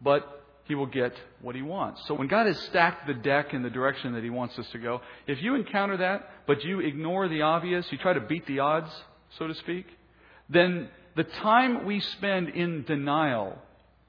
but 0.00 0.44
he 0.64 0.74
will 0.74 0.86
get 0.86 1.12
what 1.42 1.54
he 1.54 1.62
wants. 1.62 2.06
So 2.06 2.14
when 2.14 2.28
God 2.28 2.46
has 2.46 2.58
stacked 2.58 3.06
the 3.06 3.14
deck 3.14 3.52
in 3.52 3.62
the 3.62 3.70
direction 3.70 4.14
that 4.14 4.24
he 4.24 4.30
wants 4.30 4.58
us 4.58 4.66
to 4.70 4.78
go, 4.78 5.02
if 5.26 5.42
you 5.42 5.54
encounter 5.54 5.98
that, 5.98 6.30
but 6.46 6.64
you 6.64 6.80
ignore 6.80 7.28
the 7.28 7.42
obvious, 7.42 7.90
you 7.92 7.98
try 7.98 8.14
to 8.14 8.20
beat 8.20 8.46
the 8.46 8.60
odds, 8.60 8.90
so 9.38 9.46
to 9.46 9.54
speak, 9.54 9.86
then 10.48 10.88
the 11.16 11.24
time 11.24 11.84
we 11.84 12.00
spend 12.00 12.48
in 12.48 12.84
denial 12.84 13.58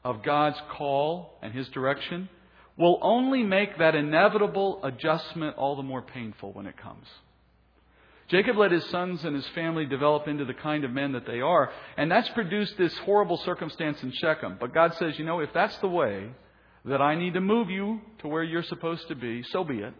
of 0.03 0.23
God's 0.23 0.59
call 0.71 1.37
and 1.41 1.53
his 1.53 1.67
direction 1.69 2.29
will 2.77 2.99
only 3.01 3.43
make 3.43 3.77
that 3.77 3.95
inevitable 3.95 4.79
adjustment 4.83 5.55
all 5.57 5.75
the 5.75 5.83
more 5.83 6.01
painful 6.01 6.51
when 6.53 6.67
it 6.67 6.77
comes. 6.77 7.07
Jacob 8.27 8.57
let 8.57 8.71
his 8.71 8.83
sons 8.85 9.23
and 9.23 9.35
his 9.35 9.47
family 9.49 9.85
develop 9.85 10.27
into 10.27 10.45
the 10.45 10.53
kind 10.53 10.83
of 10.83 10.91
men 10.91 11.11
that 11.11 11.27
they 11.27 11.41
are, 11.41 11.71
and 11.95 12.11
that's 12.11 12.29
produced 12.29 12.75
this 12.77 12.97
horrible 12.99 13.37
circumstance 13.37 14.01
in 14.01 14.11
Shechem. 14.11 14.57
But 14.59 14.73
God 14.73 14.95
says, 14.95 15.17
you 15.19 15.25
know, 15.25 15.39
if 15.41 15.53
that's 15.53 15.77
the 15.77 15.87
way 15.87 16.31
that 16.85 17.01
I 17.01 17.15
need 17.15 17.35
to 17.35 17.41
move 17.41 17.69
you 17.69 18.01
to 18.19 18.27
where 18.27 18.43
you're 18.43 18.63
supposed 18.63 19.07
to 19.09 19.15
be, 19.15 19.43
so 19.43 19.63
be 19.63 19.79
it. 19.79 19.93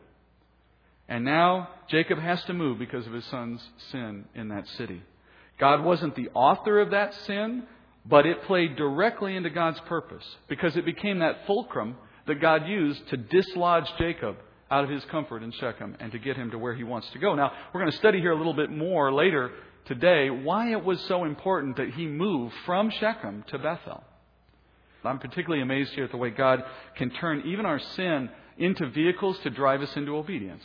And 1.08 1.24
now 1.24 1.70
Jacob 1.88 2.18
has 2.18 2.44
to 2.46 2.54
move 2.54 2.80
because 2.80 3.06
of 3.06 3.14
his 3.14 3.26
son's 3.26 3.62
sin 3.92 4.26
in 4.34 4.48
that 4.50 4.68
city. 4.70 5.04
God 5.60 5.84
wasn't 5.84 6.16
the 6.16 6.30
author 6.34 6.80
of 6.80 6.92
that 6.92 7.14
sin, 7.14 7.64
but 8.08 8.26
it 8.26 8.44
played 8.44 8.76
directly 8.76 9.36
into 9.36 9.52
God's 9.52 9.80
purpose 9.82 10.26
because 10.48 10.76
it 10.76 10.86
became 10.86 11.20
that 11.20 11.46
fulcrum 11.46 11.96
that 12.28 12.42
God 12.42 12.68
used 12.68 13.08
to 13.10 13.18
dislodge 13.18 13.86
Jacob 13.98 14.38
out 14.72 14.84
of 14.84 14.90
his 14.90 15.04
comfort 15.06 15.44
in 15.44 15.52
Shechem 15.52 15.96
and 16.00 16.12
to 16.12 16.20
get 16.20 16.36
him 16.36 16.52
to 16.52 16.58
where 16.58 16.74
he 16.74 16.84
wants 16.84 17.10
to 17.12 17.20
go. 17.20 17.36
Now, 17.36 17.52
we're 17.74 17.82
going 17.82 17.92
to 17.92 17.98
study 17.98 18.20
here 18.20 18.32
a 18.32 18.38
little 18.38 18.54
bit 18.54 18.72
more 18.72 19.14
later 19.14 19.52
today 19.86 20.30
why 20.30 20.72
it 20.72 20.84
was 20.84 21.00
so 21.02 21.24
important 21.24 21.78
that 21.78 21.92
he 21.92 22.08
move 22.08 22.52
from 22.66 22.90
Shechem 22.90 23.44
to 23.50 23.60
Bethel. 23.60 24.04
I'm 25.04 25.20
particularly 25.20 25.62
amazed 25.62 25.94
here 25.94 26.06
at 26.06 26.12
the 26.12 26.18
way 26.18 26.32
God 26.32 26.64
can 26.96 27.12
turn 27.12 27.44
even 27.46 27.66
our 27.66 27.80
sin 27.80 28.30
into 28.58 28.90
vehicles 28.90 29.38
to 29.44 29.52
drive 29.52 29.82
us 29.82 29.96
into 29.96 30.16
obedience. 30.16 30.64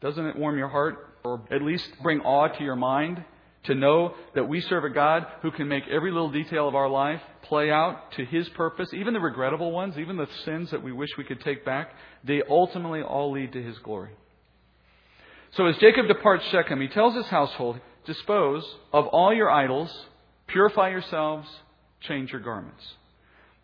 Doesn't 0.00 0.24
it 0.24 0.36
warm 0.36 0.56
your 0.56 0.68
heart, 0.68 1.16
or 1.24 1.42
at 1.50 1.62
least 1.62 1.86
bring 2.02 2.20
awe 2.20 2.48
to 2.48 2.64
your 2.64 2.76
mind, 2.76 3.22
to 3.66 3.74
know 3.74 4.14
that 4.34 4.48
we 4.48 4.60
serve 4.60 4.84
a 4.84 4.90
God 4.90 5.26
who 5.42 5.50
can 5.50 5.68
make 5.68 5.84
every 5.88 6.10
little 6.10 6.30
detail 6.30 6.68
of 6.68 6.74
our 6.74 6.88
life 6.88 7.20
play 7.42 7.70
out 7.70 8.12
to 8.12 8.24
His 8.24 8.48
purpose, 8.50 8.92
even 8.92 9.14
the 9.14 9.20
regrettable 9.20 9.70
ones, 9.70 9.98
even 9.98 10.16
the 10.16 10.28
sins 10.44 10.70
that 10.70 10.82
we 10.82 10.92
wish 10.92 11.10
we 11.16 11.24
could 11.24 11.40
take 11.40 11.64
back, 11.64 11.94
they 12.24 12.42
ultimately 12.48 13.02
all 13.02 13.32
lead 13.32 13.52
to 13.52 13.62
His 13.62 13.78
glory. 13.78 14.10
So 15.52 15.66
as 15.66 15.76
Jacob 15.78 16.06
departs 16.08 16.44
Shechem, 16.50 16.80
he 16.80 16.88
tells 16.88 17.14
his 17.14 17.26
household, 17.26 17.80
Dispose 18.04 18.64
of 18.92 19.06
all 19.06 19.34
your 19.34 19.50
idols, 19.50 19.90
purify 20.46 20.90
yourselves, 20.90 21.48
change 22.00 22.30
your 22.30 22.40
garments. 22.40 22.84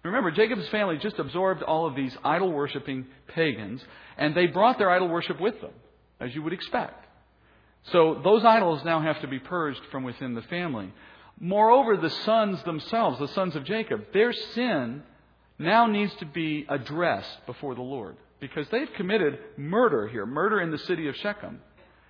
Remember, 0.03 0.33
Jacob's 0.33 0.69
family 0.69 0.99
just 0.99 1.19
absorbed 1.19 1.63
all 1.63 1.87
of 1.87 1.95
these 1.95 2.17
idol 2.25 2.51
worshipping 2.51 3.07
pagans, 3.29 3.81
and 4.17 4.35
they 4.35 4.47
brought 4.47 4.79
their 4.79 4.91
idol 4.91 5.09
worship 5.09 5.41
with 5.41 5.61
them, 5.61 5.71
as 6.19 6.35
you 6.35 6.43
would 6.43 6.53
expect. 6.53 7.07
So 7.91 8.21
those 8.23 8.45
idols 8.45 8.85
now 8.85 9.01
have 9.01 9.21
to 9.23 9.27
be 9.27 9.39
purged 9.39 9.81
from 9.91 10.05
within 10.05 10.35
the 10.35 10.43
family. 10.43 10.93
Moreover, 11.41 11.97
the 11.97 12.11
sons 12.11 12.63
themselves, 12.63 13.19
the 13.19 13.29
sons 13.29 13.57
of 13.57 13.65
Jacob, 13.65 14.13
their 14.13 14.33
sin 14.33 15.03
now 15.59 15.87
needs 15.87 16.15
to 16.17 16.27
be 16.27 16.65
addressed 16.69 17.47
before 17.47 17.75
the 17.75 17.83
Lord 17.83 18.17
because 18.41 18.69
they've 18.71 18.93
committed 18.95 19.39
murder 19.57 20.09
here, 20.09 20.27
murder 20.27 20.61
in 20.61 20.71
the 20.71 20.79
city 20.79 21.09
of 21.09 21.17
Shechem. 21.17 21.61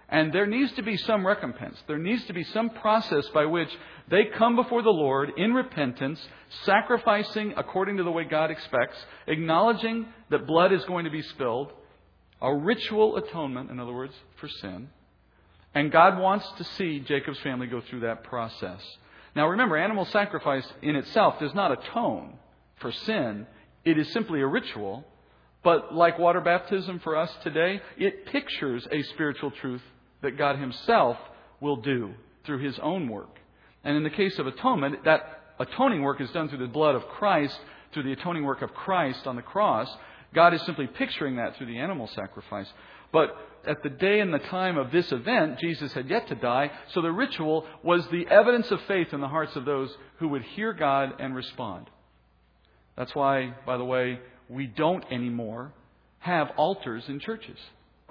And 0.08 0.30
there 0.32 0.46
needs 0.46 0.70
to 0.72 0.82
be 0.82 0.98
some 0.98 1.26
recompense. 1.26 1.78
There 1.86 1.98
needs 1.98 2.24
to 2.26 2.34
be 2.34 2.44
some 2.44 2.68
process 2.68 3.26
by 3.32 3.46
which 3.46 3.70
they 4.08 4.26
come 4.36 4.56
before 4.56 4.82
the 4.82 4.90
Lord 4.90 5.30
in 5.38 5.54
repentance, 5.54 6.20
sacrificing 6.64 7.54
according 7.56 7.96
to 7.96 8.02
the 8.02 8.10
way 8.10 8.24
God 8.24 8.50
expects, 8.50 8.96
acknowledging 9.26 10.06
that 10.28 10.46
blood 10.46 10.72
is 10.72 10.84
going 10.84 11.06
to 11.06 11.10
be 11.10 11.22
spilled, 11.22 11.72
a 12.42 12.54
ritual 12.54 13.16
atonement, 13.16 13.70
in 13.70 13.80
other 13.80 13.94
words, 13.94 14.12
for 14.36 14.48
sin. 14.48 14.90
And 15.74 15.90
God 15.90 16.18
wants 16.18 16.46
to 16.58 16.64
see 16.64 17.00
Jacob's 17.00 17.40
family 17.40 17.66
go 17.66 17.80
through 17.80 18.00
that 18.00 18.24
process. 18.24 18.80
Now 19.34 19.48
remember, 19.48 19.76
animal 19.76 20.04
sacrifice 20.06 20.70
in 20.82 20.96
itself 20.96 21.38
does 21.38 21.54
not 21.54 21.72
atone 21.72 22.34
for 22.76 22.92
sin. 22.92 23.46
It 23.84 23.98
is 23.98 24.12
simply 24.12 24.40
a 24.40 24.46
ritual. 24.46 25.04
But 25.62 25.94
like 25.94 26.18
water 26.18 26.40
baptism 26.40 26.98
for 27.00 27.16
us 27.16 27.30
today, 27.42 27.80
it 27.96 28.26
pictures 28.26 28.86
a 28.90 29.02
spiritual 29.02 29.52
truth 29.52 29.82
that 30.20 30.36
God 30.36 30.58
Himself 30.58 31.16
will 31.60 31.76
do 31.76 32.14
through 32.44 32.58
His 32.58 32.78
own 32.80 33.08
work. 33.08 33.38
And 33.84 33.96
in 33.96 34.02
the 34.02 34.10
case 34.10 34.38
of 34.38 34.46
atonement, 34.46 35.04
that 35.04 35.40
atoning 35.58 36.02
work 36.02 36.20
is 36.20 36.30
done 36.30 36.48
through 36.48 36.58
the 36.58 36.66
blood 36.66 36.94
of 36.94 37.06
Christ, 37.08 37.58
through 37.92 38.02
the 38.04 38.12
atoning 38.12 38.44
work 38.44 38.62
of 38.62 38.74
Christ 38.74 39.26
on 39.26 39.36
the 39.36 39.42
cross. 39.42 39.88
God 40.34 40.54
is 40.54 40.62
simply 40.62 40.86
picturing 40.86 41.36
that 41.36 41.56
through 41.56 41.66
the 41.66 41.78
animal 41.78 42.08
sacrifice. 42.08 42.70
But 43.12 43.36
at 43.66 43.82
the 43.82 43.90
day 43.90 44.20
and 44.20 44.32
the 44.32 44.38
time 44.38 44.76
of 44.76 44.90
this 44.90 45.12
event, 45.12 45.58
Jesus 45.60 45.92
had 45.92 46.10
yet 46.10 46.28
to 46.28 46.34
die, 46.34 46.70
so 46.92 47.00
the 47.00 47.12
ritual 47.12 47.66
was 47.82 48.06
the 48.08 48.26
evidence 48.26 48.70
of 48.70 48.80
faith 48.82 49.12
in 49.12 49.20
the 49.20 49.28
hearts 49.28 49.54
of 49.54 49.64
those 49.64 49.94
who 50.18 50.28
would 50.28 50.42
hear 50.42 50.72
God 50.72 51.14
and 51.20 51.34
respond. 51.34 51.88
That's 52.96 53.14
why, 53.14 53.54
by 53.64 53.76
the 53.76 53.84
way, 53.84 54.18
we 54.48 54.66
don't 54.66 55.04
anymore 55.10 55.72
have 56.18 56.50
altars 56.56 57.04
in 57.08 57.20
churches. 57.20 57.58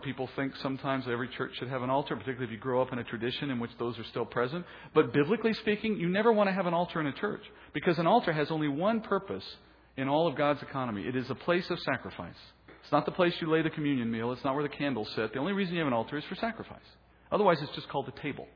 People 0.04 0.30
think 0.36 0.56
sometimes 0.58 1.06
every 1.08 1.28
church 1.30 1.52
should 1.60 1.68
have 1.68 1.84
an 1.84 1.90
altar, 1.90 2.16
particularly 2.16 2.46
if 2.46 2.52
you 2.52 2.58
grow 2.58 2.82
up 2.82 2.92
in 2.92 2.98
a 2.98 3.04
tradition 3.04 3.52
in 3.52 3.60
which 3.60 3.72
those 3.78 4.00
are 4.00 4.04
still 4.06 4.26
present. 4.26 4.66
But 4.96 5.14
biblically 5.14 5.54
speaking, 5.54 5.98
you 5.98 6.10
never 6.10 6.32
want 6.32 6.50
to 6.50 6.54
have 6.54 6.66
an 6.66 6.74
altar 6.74 7.00
in 7.00 7.08
a 7.08 7.14
church 7.14 7.44
because 7.74 8.00
an 8.00 8.08
altar 8.08 8.34
has 8.34 8.50
only 8.50 8.68
one 8.68 9.02
purpose 9.02 9.44
in 9.98 10.08
all 10.08 10.28
of 10.28 10.36
God's 10.36 10.62
economy 10.62 11.06
it 11.06 11.16
is 11.16 11.30
a 11.30 11.36
place 11.36 11.70
of 11.70 11.80
sacrifice. 11.80 12.36
It's 12.84 12.92
not 12.92 13.06
the 13.06 13.12
place 13.12 13.34
you 13.40 13.50
lay 13.50 13.62
the 13.62 13.70
communion 13.70 14.12
meal, 14.12 14.32
it's 14.32 14.44
not 14.44 14.56
where 14.56 14.64
the 14.64 14.70
candles 14.70 15.12
sit. 15.16 15.34
The 15.34 15.40
only 15.40 15.54
reason 15.54 15.74
you 15.76 15.80
have 15.80 15.88
an 15.88 15.94
altar 15.94 16.18
is 16.18 16.24
for 16.26 16.36
sacrifice. 16.36 16.80
Otherwise, 17.32 17.62
it's 17.62 17.72
just 17.74 17.88
called 17.90 18.08
a 18.08 18.22
table. 18.22 18.48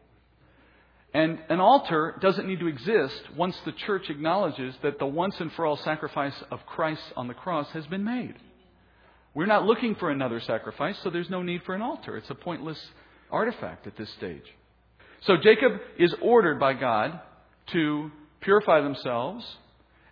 And 1.14 1.40
an 1.48 1.62
altar 1.62 2.16
doesn't 2.20 2.46
need 2.46 2.60
to 2.60 2.68
exist 2.68 3.22
once 3.38 3.58
the 3.64 3.72
church 3.72 4.10
acknowledges 4.10 4.76
that 4.84 5.00
the 5.00 5.06
once 5.06 5.40
and 5.40 5.52
for 5.54 5.66
all 5.66 5.78
sacrifice 5.78 6.36
of 6.52 6.66
Christ 6.66 7.02
on 7.16 7.30
the 7.30 7.34
cross 7.34 7.70
has 7.70 7.88
been 7.88 8.04
made. 8.04 8.36
We're 9.34 9.46
not 9.46 9.66
looking 9.66 9.96
for 9.96 10.10
another 10.10 10.42
sacrifice, 10.42 10.98
so 11.04 11.10
there's 11.10 11.30
no 11.30 11.42
need 11.42 11.64
for 11.64 11.74
an 11.74 11.82
altar. 11.82 12.18
It's 12.18 12.30
a 12.30 12.36
pointless 12.36 12.80
artifact 13.32 13.88
at 13.88 13.96
this 13.96 14.10
stage. 14.12 14.44
So 15.22 15.38
Jacob 15.38 15.80
is 15.98 16.14
ordered 16.22 16.60
by 16.60 16.74
God 16.74 17.20
to 17.68 18.12
purify 18.42 18.82
themselves 18.82 19.46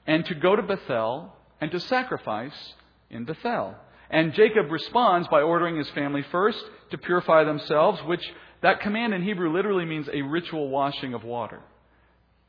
and 0.08 0.25
to 0.25 0.36
go 0.36 0.55
to 0.55 0.62
Bethel 0.63 1.34
and 1.60 1.70
to 1.72 1.79
sacrifice 1.79 2.74
in 3.10 3.25
Bethel. 3.25 3.75
And 4.13 4.36
Jacob 4.36 4.72
responds 4.72 5.27
by 5.27 5.41
ordering 5.41 5.75
his 5.75 5.89
family 5.89 6.22
first 6.32 6.63
to 6.91 7.00
purify 7.00 7.43
themselves, 7.43 8.00
which 8.03 8.24
that 8.62 8.79
command 8.79 9.12
in 9.12 9.24
Hebrew 9.24 9.51
literally 9.51 9.86
means 9.86 10.08
a 10.08 10.22
ritual 10.22 10.70
washing 10.70 11.15
of 11.15 11.24
water. 11.24 11.60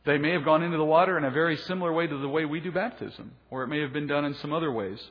They 0.04 0.18
may 0.18 0.32
have 0.32 0.44
gone 0.44 0.62
into 0.62 0.76
the 0.76 0.84
water 0.84 1.16
in 1.16 1.24
a 1.24 1.30
very 1.30 1.56
similar 1.56 1.90
way 1.90 2.06
to 2.06 2.18
the 2.18 2.28
way 2.28 2.44
we 2.44 2.60
do 2.60 2.70
baptism, 2.70 3.32
or 3.50 3.62
it 3.62 3.68
may 3.68 3.80
have 3.80 3.94
been 3.94 4.06
done 4.06 4.26
in 4.26 4.34
some 4.34 4.52
other 4.52 4.70
ways. 4.70 5.02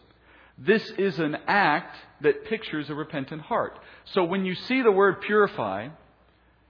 This 0.56 0.88
is 0.92 1.18
an 1.18 1.36
act 1.48 1.98
that 2.22 2.46
pictures 2.46 2.88
a 2.92 2.94
repentant 2.94 3.42
heart. 3.42 3.80
So 4.14 4.24
when 4.24 4.46
you 4.46 4.54
see 4.54 4.84
the 4.84 4.92
word 4.92 5.22
purify, 5.22 5.88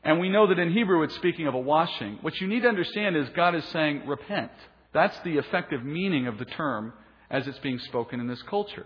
and 0.02 0.22
we 0.22 0.30
know 0.30 0.48
that 0.48 0.60
in 0.60 0.72
Hebrew 0.72 1.04
it's 1.04 1.16
speaking 1.16 1.48
of 1.48 1.56
a 1.56 1.60
washing, 1.60 2.20
what 2.22 2.40
you 2.40 2.48
need 2.48 2.62
to 2.62 2.70
understand 2.70 3.18
is 3.18 3.28
God 3.36 3.54
is 3.54 3.66
saying 3.66 4.08
repent. 4.08 4.52
That's 4.94 5.20
the 5.26 5.38
effective 5.40 5.84
meaning 5.84 6.28
of 6.28 6.38
the 6.38 6.46
term 6.46 6.94
as 7.34 7.48
it's 7.48 7.60
being 7.60 7.80
spoken 7.80 8.22
in 8.22 8.28
this 8.28 8.42
culture. 8.44 8.86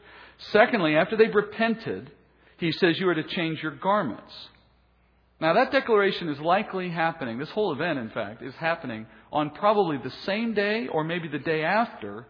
Secondly, 0.51 0.95
after 0.95 1.17
they've 1.17 1.35
repented, 1.35 2.09
he 2.57 2.71
says 2.71 2.97
you 2.97 3.07
are 3.09 3.13
to 3.13 3.23
change 3.23 3.61
your 3.61 3.75
garments. 3.75 4.33
Now, 5.39 5.53
that 5.53 5.71
declaration 5.71 6.29
is 6.29 6.39
likely 6.39 6.89
happening, 6.89 7.37
this 7.37 7.49
whole 7.49 7.71
event, 7.73 7.99
in 7.99 8.09
fact, 8.09 8.41
is 8.41 8.55
happening 8.55 9.05
on 9.31 9.51
probably 9.51 9.97
the 9.97 10.15
same 10.25 10.55
day 10.55 10.87
or 10.87 11.03
maybe 11.03 11.27
the 11.27 11.37
day 11.37 11.63
after 11.63 12.25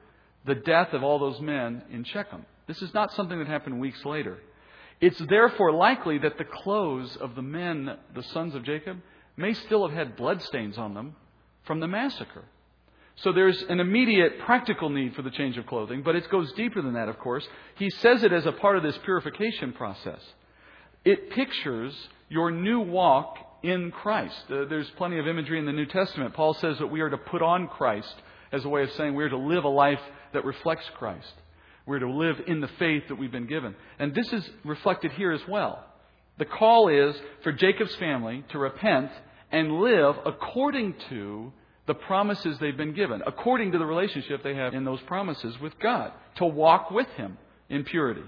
the 0.46 0.56
death 0.56 0.92
of 0.92 1.04
all 1.04 1.20
those 1.20 1.40
men 1.40 1.84
in 1.92 2.04
Shechem. 2.04 2.46
This 2.66 2.82
is 2.82 2.94
not 2.94 3.14
something 3.14 3.38
that 3.38 3.48
happened 3.48 3.80
weeks 3.80 4.04
later. 4.04 4.40
It's 5.00 5.20
therefore 5.20 5.72
likely 5.72 6.18
that 6.18 6.38
the 6.38 6.44
clothes 6.44 7.16
of 7.18 7.36
the 7.36 7.42
men, 7.42 7.96
the 8.16 8.24
sons 8.24 8.56
of 8.56 8.64
Jacob, 8.64 8.98
may 9.38 9.54
still 9.54 9.88
have 9.88 9.96
had 9.96 10.18
bloodstains 10.18 10.78
on 10.78 10.96
them 10.96 11.16
from 11.64 11.80
the 11.80 11.88
massacre. 11.88 12.44
So 13.18 13.32
there's 13.32 13.62
an 13.64 13.80
immediate 13.80 14.40
practical 14.40 14.90
need 14.90 15.16
for 15.16 15.24
the 15.24 15.32
change 15.32 15.58
of 15.58 15.66
clothing, 15.66 16.04
but 16.04 16.16
it 16.16 16.30
goes 16.30 16.52
deeper 16.54 16.82
than 16.82 16.94
that, 16.94 17.10
of 17.10 17.18
course. 17.18 17.48
He 17.76 17.90
says 17.90 18.24
it 18.24 18.32
as 18.32 18.46
a 18.46 18.52
part 18.52 18.78
of 18.78 18.84
this 18.84 18.98
purification 19.04 19.74
process. 19.74 20.22
It 21.04 21.32
pictures 21.32 21.96
your 22.30 22.52
new 22.52 22.82
walk 22.82 23.38
in 23.64 23.92
Christ. 23.92 24.44
Uh, 24.50 24.66
there's 24.66 24.90
plenty 24.98 25.18
of 25.18 25.28
imagery 25.28 25.58
in 25.58 25.66
the 25.66 25.72
New 25.72 25.88
Testament. 25.88 26.36
Paul 26.36 26.54
says 26.56 26.78
that 26.78 26.88
we 26.88 27.02
are 27.02 27.10
to 27.10 27.18
put 27.18 27.42
on 27.42 27.68
Christ 27.68 28.14
as 28.52 28.64
a 28.66 28.70
way 28.70 28.84
of 28.84 28.92
saying 28.92 29.16
we 29.16 29.24
are 29.24 29.30
to 29.30 29.38
live 29.38 29.64
a 29.64 29.70
life 29.70 30.02
that 30.34 30.46
reflects 30.46 30.86
Christ. 30.98 31.34
We're 31.88 32.00
to 32.00 32.12
live 32.12 32.42
in 32.46 32.60
the 32.62 32.70
faith 32.80 33.04
that 33.08 33.16
we've 33.16 33.32
been 33.32 33.48
given. 33.48 33.76
And 33.98 34.14
this 34.14 34.32
is 34.32 34.48
reflected 34.64 35.14
here 35.14 35.32
as 35.32 35.42
well. 35.48 35.84
The 36.38 36.46
call 36.46 36.90
is 36.90 37.16
for 37.42 37.52
Jacob's 37.52 37.96
family 37.96 38.44
to 38.50 38.60
repent 38.60 39.10
and 39.52 39.80
live 39.80 40.16
according 40.26 40.96
to 41.10 41.52
the 41.88 41.96
promises 41.96 42.60
they've 42.60 42.78
been 42.78 42.94
given, 42.94 43.22
according 43.26 43.72
to 43.72 43.78
the 43.78 43.86
relationship 43.86 44.44
they 44.44 44.56
have 44.56 44.74
in 44.74 44.84
those 44.86 45.02
promises 45.02 45.60
with 45.60 45.78
God, 45.80 46.12
to 46.36 46.46
walk 46.46 46.92
with 46.92 47.08
Him 47.12 47.38
in 47.70 47.84
purity. 47.84 48.24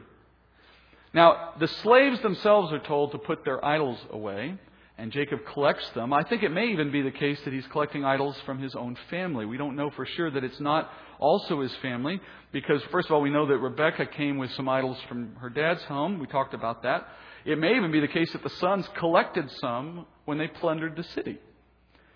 Now, 1.13 1.53
the 1.59 1.67
slaves 1.67 2.21
themselves 2.21 2.71
are 2.71 2.79
told 2.79 3.11
to 3.11 3.17
put 3.17 3.43
their 3.43 3.63
idols 3.63 3.99
away 4.11 4.57
and 4.99 5.13
Jacob 5.13 5.39
collects 5.53 5.89
them. 5.91 6.11
I 6.11 6.23
think 6.23 6.43
it 6.43 6.49
may 6.51 6.67
even 6.67 6.91
be 6.91 7.01
the 7.01 7.09
case 7.09 7.39
that 7.45 7.53
he's 7.53 7.65
collecting 7.67 8.03
idols 8.03 8.35
from 8.45 8.59
his 8.59 8.75
own 8.75 8.97
family. 9.09 9.45
We 9.45 9.57
don't 9.57 9.77
know 9.77 9.89
for 9.91 10.05
sure 10.05 10.29
that 10.29 10.43
it's 10.43 10.59
not 10.59 10.91
also 11.19 11.61
his 11.61 11.73
family, 11.77 12.19
because 12.51 12.81
first 12.91 13.07
of 13.07 13.13
all, 13.13 13.21
we 13.21 13.29
know 13.29 13.47
that 13.47 13.57
Rebecca 13.57 14.05
came 14.05 14.37
with 14.37 14.51
some 14.51 14.67
idols 14.67 14.97
from 15.07 15.35
her 15.37 15.49
dad's 15.49 15.83
home. 15.83 16.19
We 16.19 16.27
talked 16.27 16.53
about 16.53 16.83
that. 16.83 17.07
It 17.45 17.57
may 17.57 17.77
even 17.77 17.91
be 17.91 18.01
the 18.01 18.09
case 18.09 18.31
that 18.33 18.43
the 18.43 18.49
sons 18.49 18.87
collected 18.97 19.49
some 19.61 20.05
when 20.25 20.37
they 20.37 20.47
plundered 20.47 20.97
the 20.97 21.03
city. 21.03 21.39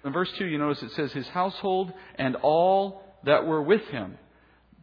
In 0.05 0.11
verse 0.11 0.31
2, 0.37 0.45
you 0.45 0.57
notice 0.57 0.83
it 0.83 0.91
says, 0.91 1.11
his 1.13 1.27
household 1.29 1.93
and 2.15 2.35
all 2.37 3.03
that 3.23 3.45
were 3.45 3.61
with 3.61 3.83
him. 3.85 4.17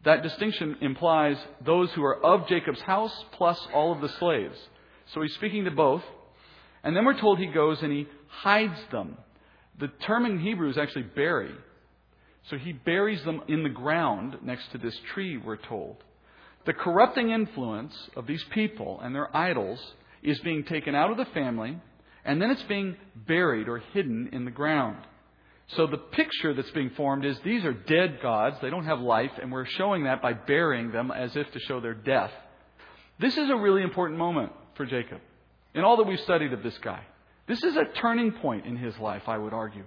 That 0.03 0.23
distinction 0.23 0.77
implies 0.81 1.37
those 1.63 1.91
who 1.91 2.03
are 2.03 2.23
of 2.25 2.47
Jacob's 2.47 2.81
house 2.81 3.13
plus 3.33 3.59
all 3.73 3.91
of 3.91 4.01
the 4.01 4.09
slaves. 4.09 4.57
So 5.13 5.21
he's 5.21 5.35
speaking 5.35 5.65
to 5.65 5.71
both. 5.71 6.03
And 6.83 6.95
then 6.95 7.05
we're 7.05 7.19
told 7.19 7.37
he 7.37 7.47
goes 7.47 7.81
and 7.83 7.91
he 7.91 8.07
hides 8.27 8.79
them. 8.91 9.17
The 9.79 9.89
term 10.05 10.25
in 10.25 10.39
Hebrew 10.39 10.69
is 10.69 10.77
actually 10.77 11.03
bury. 11.03 11.51
So 12.49 12.57
he 12.57 12.73
buries 12.73 13.23
them 13.23 13.43
in 13.47 13.61
the 13.61 13.69
ground 13.69 14.37
next 14.41 14.71
to 14.71 14.79
this 14.79 14.97
tree, 15.13 15.37
we're 15.37 15.57
told. 15.57 15.97
The 16.65 16.73
corrupting 16.73 17.29
influence 17.29 17.95
of 18.15 18.25
these 18.25 18.43
people 18.51 18.99
and 19.01 19.13
their 19.13 19.35
idols 19.35 19.79
is 20.23 20.39
being 20.39 20.63
taken 20.63 20.95
out 20.95 21.11
of 21.11 21.17
the 21.17 21.25
family, 21.25 21.77
and 22.25 22.41
then 22.41 22.51
it's 22.51 22.63
being 22.63 22.95
buried 23.15 23.67
or 23.67 23.79
hidden 23.93 24.29
in 24.31 24.45
the 24.45 24.51
ground. 24.51 24.97
So 25.75 25.87
the 25.87 25.97
picture 25.97 26.53
that's 26.53 26.71
being 26.71 26.89
formed 26.91 27.25
is 27.25 27.39
these 27.39 27.63
are 27.63 27.73
dead 27.73 28.19
gods. 28.21 28.57
They 28.61 28.69
don't 28.69 28.85
have 28.85 28.99
life, 28.99 29.31
and 29.41 29.51
we're 29.51 29.65
showing 29.65 30.03
that 30.03 30.21
by 30.21 30.33
burying 30.33 30.91
them 30.91 31.11
as 31.11 31.35
if 31.35 31.49
to 31.51 31.59
show 31.59 31.79
their 31.79 31.93
death. 31.93 32.31
This 33.19 33.37
is 33.37 33.49
a 33.49 33.55
really 33.55 33.81
important 33.81 34.19
moment 34.19 34.51
for 34.75 34.85
Jacob 34.85 35.21
in 35.73 35.83
all 35.83 35.97
that 35.97 36.07
we've 36.07 36.19
studied 36.19 36.51
of 36.51 36.63
this 36.63 36.77
guy. 36.79 37.01
This 37.47 37.63
is 37.63 37.75
a 37.75 37.85
turning 37.85 38.33
point 38.33 38.65
in 38.65 38.77
his 38.77 38.97
life, 38.97 39.23
I 39.27 39.37
would 39.37 39.53
argue. 39.53 39.83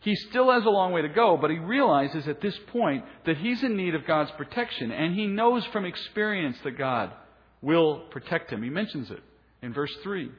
He 0.00 0.14
still 0.14 0.52
has 0.52 0.64
a 0.64 0.70
long 0.70 0.92
way 0.92 1.02
to 1.02 1.08
go, 1.08 1.36
but 1.36 1.50
he 1.50 1.58
realizes 1.58 2.28
at 2.28 2.40
this 2.40 2.56
point 2.68 3.04
that 3.24 3.38
he's 3.38 3.62
in 3.64 3.76
need 3.76 3.94
of 3.96 4.06
God's 4.06 4.30
protection, 4.32 4.92
and 4.92 5.14
he 5.14 5.26
knows 5.26 5.64
from 5.66 5.84
experience 5.84 6.56
that 6.62 6.78
God 6.78 7.10
will 7.60 8.00
protect 8.10 8.52
him. 8.52 8.62
He 8.62 8.70
mentions 8.70 9.10
it 9.10 9.22
in 9.62 9.72
verse 9.72 9.94
3. 10.04 10.30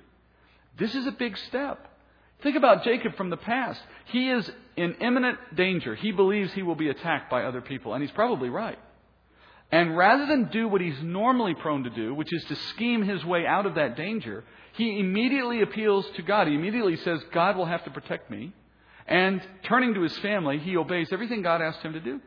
This 0.78 0.96
is 0.96 1.08
a 1.08 1.12
big 1.12 1.38
step. 1.38 1.86
Think 2.44 2.56
about 2.56 2.84
Jacob 2.84 3.16
from 3.16 3.30
the 3.30 3.38
past. 3.38 3.82
He 4.06 4.30
is 4.30 4.50
in 4.76 4.96
imminent 4.96 5.40
danger. 5.56 5.96
He 5.96 6.12
believes 6.12 6.54
he 6.54 6.62
will 6.62 6.76
be 6.76 6.90
attacked 6.90 7.32
by 7.32 7.44
other 7.44 7.62
people, 7.62 7.94
and 7.94 8.02
he's 8.02 8.12
probably 8.12 8.50
right. 8.50 8.78
And 9.72 9.98
rather 9.98 10.26
than 10.28 10.50
do 10.50 10.68
what 10.68 10.80
he's 10.80 11.02
normally 11.02 11.56
prone 11.56 11.84
to 11.84 11.90
do, 11.90 12.14
which 12.14 12.32
is 12.32 12.44
to 12.46 12.56
scheme 12.56 13.04
his 13.04 13.26
way 13.26 13.46
out 13.46 13.66
of 13.66 13.76
that 13.76 13.98
danger, 13.98 14.44
he 14.74 15.00
immediately 15.00 15.62
appeals 15.62 16.06
to 16.16 16.22
God. 16.22 16.48
He 16.48 16.54
immediately 16.54 16.96
says, 16.98 17.20
God 17.34 17.58
will 17.58 17.66
have 17.66 17.84
to 17.84 17.92
protect 17.92 18.30
me. 18.30 18.54
And 19.08 19.42
turning 19.64 19.94
to 19.96 20.02
his 20.02 20.18
family, 20.20 20.60
he 20.60 20.78
obeys 20.78 21.10
everything 21.12 21.42
God 21.42 21.62
asked 21.62 21.82
him 21.82 21.94
to 21.94 22.00
do 22.00 22.22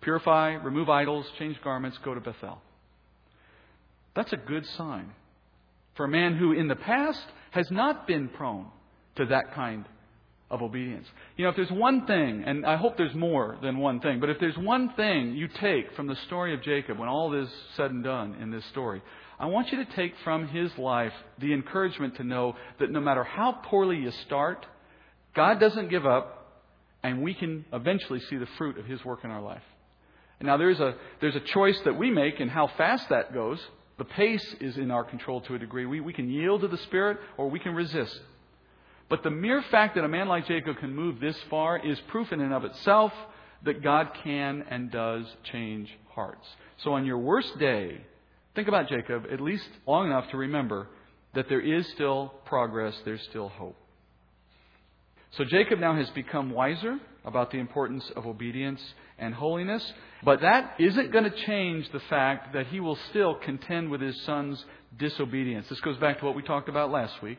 purify, 0.00 0.52
remove 0.52 0.88
idols, 0.88 1.26
change 1.38 1.60
garments, 1.62 1.98
go 2.02 2.14
to 2.14 2.20
Bethel. 2.20 2.62
That's 4.14 4.32
a 4.32 4.36
good 4.36 4.64
sign 4.64 5.12
for 5.94 6.04
a 6.04 6.08
man 6.08 6.36
who 6.36 6.52
in 6.52 6.68
the 6.68 6.76
past 6.76 7.22
has 7.50 7.70
not 7.70 8.06
been 8.06 8.28
prone 8.28 8.66
to 9.16 9.26
that 9.26 9.54
kind 9.54 9.84
of 10.50 10.62
obedience. 10.62 11.06
You 11.36 11.44
know, 11.44 11.50
if 11.50 11.56
there's 11.56 11.70
one 11.70 12.06
thing, 12.06 12.42
and 12.44 12.66
I 12.66 12.76
hope 12.76 12.96
there's 12.96 13.14
more 13.14 13.56
than 13.62 13.78
one 13.78 14.00
thing, 14.00 14.18
but 14.18 14.30
if 14.30 14.38
there's 14.40 14.58
one 14.58 14.92
thing 14.94 15.34
you 15.34 15.48
take 15.48 15.94
from 15.94 16.08
the 16.08 16.16
story 16.26 16.54
of 16.54 16.62
Jacob 16.62 16.98
when 16.98 17.08
all 17.08 17.32
is 17.34 17.48
said 17.76 17.92
and 17.92 18.02
done 18.02 18.36
in 18.40 18.50
this 18.50 18.64
story, 18.66 19.00
I 19.38 19.46
want 19.46 19.70
you 19.70 19.82
to 19.84 19.90
take 19.92 20.12
from 20.24 20.48
his 20.48 20.76
life 20.76 21.12
the 21.38 21.52
encouragement 21.52 22.16
to 22.16 22.24
know 22.24 22.56
that 22.78 22.90
no 22.90 23.00
matter 23.00 23.24
how 23.24 23.52
poorly 23.52 23.96
you 23.98 24.10
start, 24.26 24.66
God 25.34 25.60
doesn't 25.60 25.88
give 25.88 26.04
up, 26.04 26.62
and 27.02 27.22
we 27.22 27.32
can 27.32 27.64
eventually 27.72 28.20
see 28.20 28.36
the 28.36 28.48
fruit 28.58 28.76
of 28.76 28.86
his 28.86 29.04
work 29.04 29.20
in 29.24 29.30
our 29.30 29.40
life. 29.40 29.62
Now, 30.42 30.56
there's 30.56 30.80
a, 30.80 30.94
there's 31.20 31.36
a 31.36 31.40
choice 31.40 31.78
that 31.84 31.98
we 31.98 32.10
make 32.10 32.40
in 32.40 32.48
how 32.48 32.66
fast 32.78 33.08
that 33.10 33.34
goes. 33.34 33.60
The 33.98 34.04
pace 34.04 34.56
is 34.60 34.78
in 34.78 34.90
our 34.90 35.04
control 35.04 35.42
to 35.42 35.54
a 35.54 35.58
degree. 35.58 35.84
We, 35.84 36.00
we 36.00 36.14
can 36.14 36.30
yield 36.30 36.62
to 36.62 36.68
the 36.68 36.78
Spirit 36.78 37.18
or 37.36 37.50
we 37.50 37.58
can 37.60 37.74
resist. 37.74 38.18
But 39.10 39.24
the 39.24 39.30
mere 39.30 39.60
fact 39.70 39.96
that 39.96 40.04
a 40.04 40.08
man 40.08 40.28
like 40.28 40.46
Jacob 40.46 40.78
can 40.78 40.94
move 40.94 41.20
this 41.20 41.36
far 41.50 41.84
is 41.84 41.98
proof 42.08 42.32
in 42.32 42.40
and 42.40 42.54
of 42.54 42.64
itself 42.64 43.12
that 43.64 43.82
God 43.82 44.12
can 44.22 44.64
and 44.70 44.90
does 44.90 45.26
change 45.52 45.90
hearts. 46.14 46.46
So 46.84 46.94
on 46.94 47.04
your 47.04 47.18
worst 47.18 47.58
day, 47.58 48.00
think 48.54 48.68
about 48.68 48.88
Jacob 48.88 49.26
at 49.30 49.40
least 49.40 49.68
long 49.86 50.06
enough 50.06 50.30
to 50.30 50.36
remember 50.36 50.88
that 51.34 51.48
there 51.48 51.60
is 51.60 51.86
still 51.88 52.32
progress, 52.44 52.94
there's 53.04 53.22
still 53.24 53.48
hope. 53.48 53.76
So 55.32 55.44
Jacob 55.44 55.80
now 55.80 55.96
has 55.96 56.08
become 56.10 56.50
wiser 56.50 56.98
about 57.24 57.50
the 57.50 57.58
importance 57.58 58.08
of 58.16 58.26
obedience 58.26 58.80
and 59.18 59.34
holiness, 59.34 59.92
but 60.24 60.40
that 60.40 60.74
isn't 60.78 61.12
going 61.12 61.24
to 61.24 61.36
change 61.46 61.90
the 61.92 62.00
fact 62.00 62.52
that 62.54 62.68
he 62.68 62.80
will 62.80 62.98
still 63.10 63.34
contend 63.34 63.90
with 63.90 64.00
his 64.00 64.20
son's 64.22 64.64
disobedience. 64.98 65.68
This 65.68 65.80
goes 65.80 65.98
back 65.98 66.20
to 66.20 66.24
what 66.24 66.34
we 66.34 66.42
talked 66.42 66.68
about 66.68 66.90
last 66.90 67.22
week. 67.22 67.38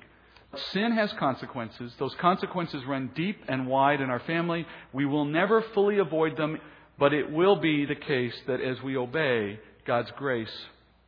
Sin 0.72 0.92
has 0.92 1.12
consequences. 1.14 1.94
Those 1.98 2.16
consequences 2.16 2.84
run 2.86 3.12
deep 3.16 3.42
and 3.48 3.68
wide 3.68 4.02
in 4.02 4.10
our 4.10 4.20
family. 4.20 4.66
We 4.92 5.06
will 5.06 5.26
never 5.26 5.62
fully 5.74 6.00
avoid 6.00 6.36
them, 6.36 6.60
but 7.00 7.14
it 7.14 7.32
will 7.32 7.56
be 7.56 7.86
the 7.86 7.96
case 7.96 8.36
that 8.48 8.60
as 8.60 8.82
we 8.82 8.98
obey, 8.98 9.60
God's 9.86 10.12
grace 10.18 10.52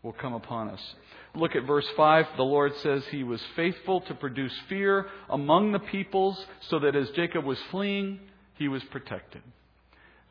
will 0.02 0.14
come 0.14 0.34
upon 0.34 0.70
us. 0.70 0.82
Look 1.36 1.56
at 1.56 1.66
verse 1.66 1.88
5. 1.98 2.26
The 2.38 2.44
Lord 2.44 2.74
says 2.78 3.04
he 3.10 3.24
was 3.24 3.42
faithful 3.56 4.02
to 4.02 4.14
produce 4.14 4.54
fear 4.70 5.08
among 5.30 5.72
the 5.72 5.80
peoples, 5.80 6.46
so 6.70 6.80
that 6.80 6.96
as 6.96 7.10
Jacob 7.12 7.44
was 7.44 7.60
fleeing, 7.72 8.20
he 8.56 8.68
was 8.68 8.84
protected. 8.86 9.42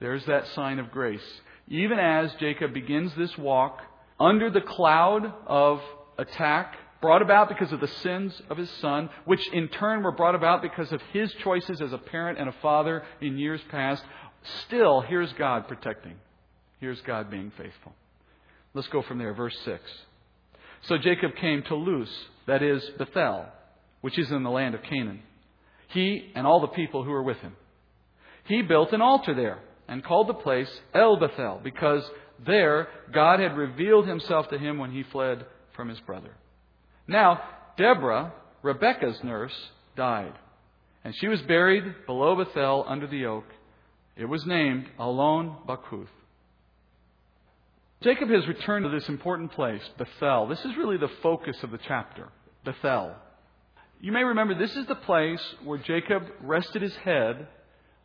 There's 0.01 0.25
that 0.27 0.47
sign 0.49 0.79
of 0.79 0.91
grace. 0.91 1.21
Even 1.69 1.99
as 1.99 2.33
Jacob 2.41 2.73
begins 2.73 3.13
this 3.17 3.37
walk 3.37 3.81
under 4.19 4.51
the 4.51 4.61
cloud 4.61 5.33
of 5.47 5.81
attack 6.19 6.77
brought 7.03 7.21
about 7.21 7.49
because 7.49 7.73
of 7.73 7.81
the 7.81 7.89
sins 7.89 8.41
of 8.49 8.57
his 8.57 8.71
son, 8.81 9.11
which 9.27 9.47
in 9.49 9.69
turn 9.69 10.03
were 10.03 10.13
brought 10.13 10.37
about 10.37 10.63
because 10.63 10.91
of 10.93 11.03
his 11.13 11.31
choices 11.43 11.83
as 11.83 11.93
a 11.93 11.99
parent 11.99 12.39
and 12.39 12.49
a 12.49 12.55
father 12.63 13.03
in 13.21 13.37
years 13.37 13.61
past, 13.71 14.03
still, 14.65 15.03
here's 15.03 15.33
God 15.35 15.69
protecting. 15.69 16.15
Here's 16.81 17.01
God 17.03 17.31
being 17.31 17.53
faithful. 17.59 17.93
Let's 18.73 18.89
go 18.89 19.03
from 19.03 19.19
there. 19.19 19.35
Verse 19.35 19.57
6. 19.65 19.83
So 20.83 20.97
Jacob 20.97 21.33
came 21.37 21.63
to 21.65 21.75
Luz, 21.75 22.09
that 22.47 22.63
is 22.63 22.83
Bethel, 22.99 23.47
which 24.01 24.19
is 24.19 24.31
in 24.31 24.43
the 24.43 24.51
land 24.51 24.75
of 24.75 24.83
Canaan. 24.83 25.23
He 25.89 26.33
and 26.35 26.47
all 26.47 26.61
the 26.61 26.69
people 26.69 27.05
who 27.05 27.11
were 27.11 27.23
with 27.23 27.39
him. 27.39 27.55
He 28.45 28.63
built 28.63 28.93
an 28.93 29.03
altar 29.03 29.35
there 29.35 29.59
and 29.89 30.05
called 30.05 30.29
the 30.29 30.35
place 30.35 30.71
El 30.95 31.19
Bethel 31.19 31.61
because 31.63 32.03
there 32.45 32.89
God 33.13 33.41
had 33.41 33.57
revealed 33.57 34.09
himself 34.09 34.49
to 34.49 34.59
him 34.59 34.79
when 34.79 34.91
he 34.91 35.03
fled 35.05 35.45
from 35.77 35.89
his 35.89 36.01
brother. 36.01 36.31
Now, 37.13 37.43
Deborah, 37.77 38.33
Rebekah's 38.63 39.23
nurse, 39.23 39.55
died, 39.97 40.33
and 41.05 41.15
she 41.15 41.29
was 41.29 41.43
buried 41.43 42.07
below 42.07 42.43
Bethel 42.43 42.87
under 42.89 43.07
the 43.07 43.27
oak. 43.27 43.45
It 44.17 44.25
was 44.25 44.47
named 44.47 44.87
Alon 44.99 45.57
Bakuth. 45.69 46.09
Jacob 48.03 48.31
has 48.31 48.49
returned 48.49 48.85
to 48.85 48.91
this 48.91 49.09
important 49.11 49.53
place, 49.53 49.83
Bethel. 49.99 50.47
This 50.47 50.65
is 50.65 50.75
really 50.79 50.97
the 50.97 51.11
focus 51.23 51.63
of 51.63 51.71
the 51.71 51.79
chapter, 51.87 52.29
Bethel. 52.65 53.15
You 54.01 54.11
may 54.11 54.25
remember 54.25 54.55
this 54.55 54.75
is 54.75 54.87
the 54.87 54.95
place 54.95 55.43
where 55.63 55.79
Jacob 55.79 56.23
rested 56.41 56.81
his 56.81 56.97
head 56.97 57.47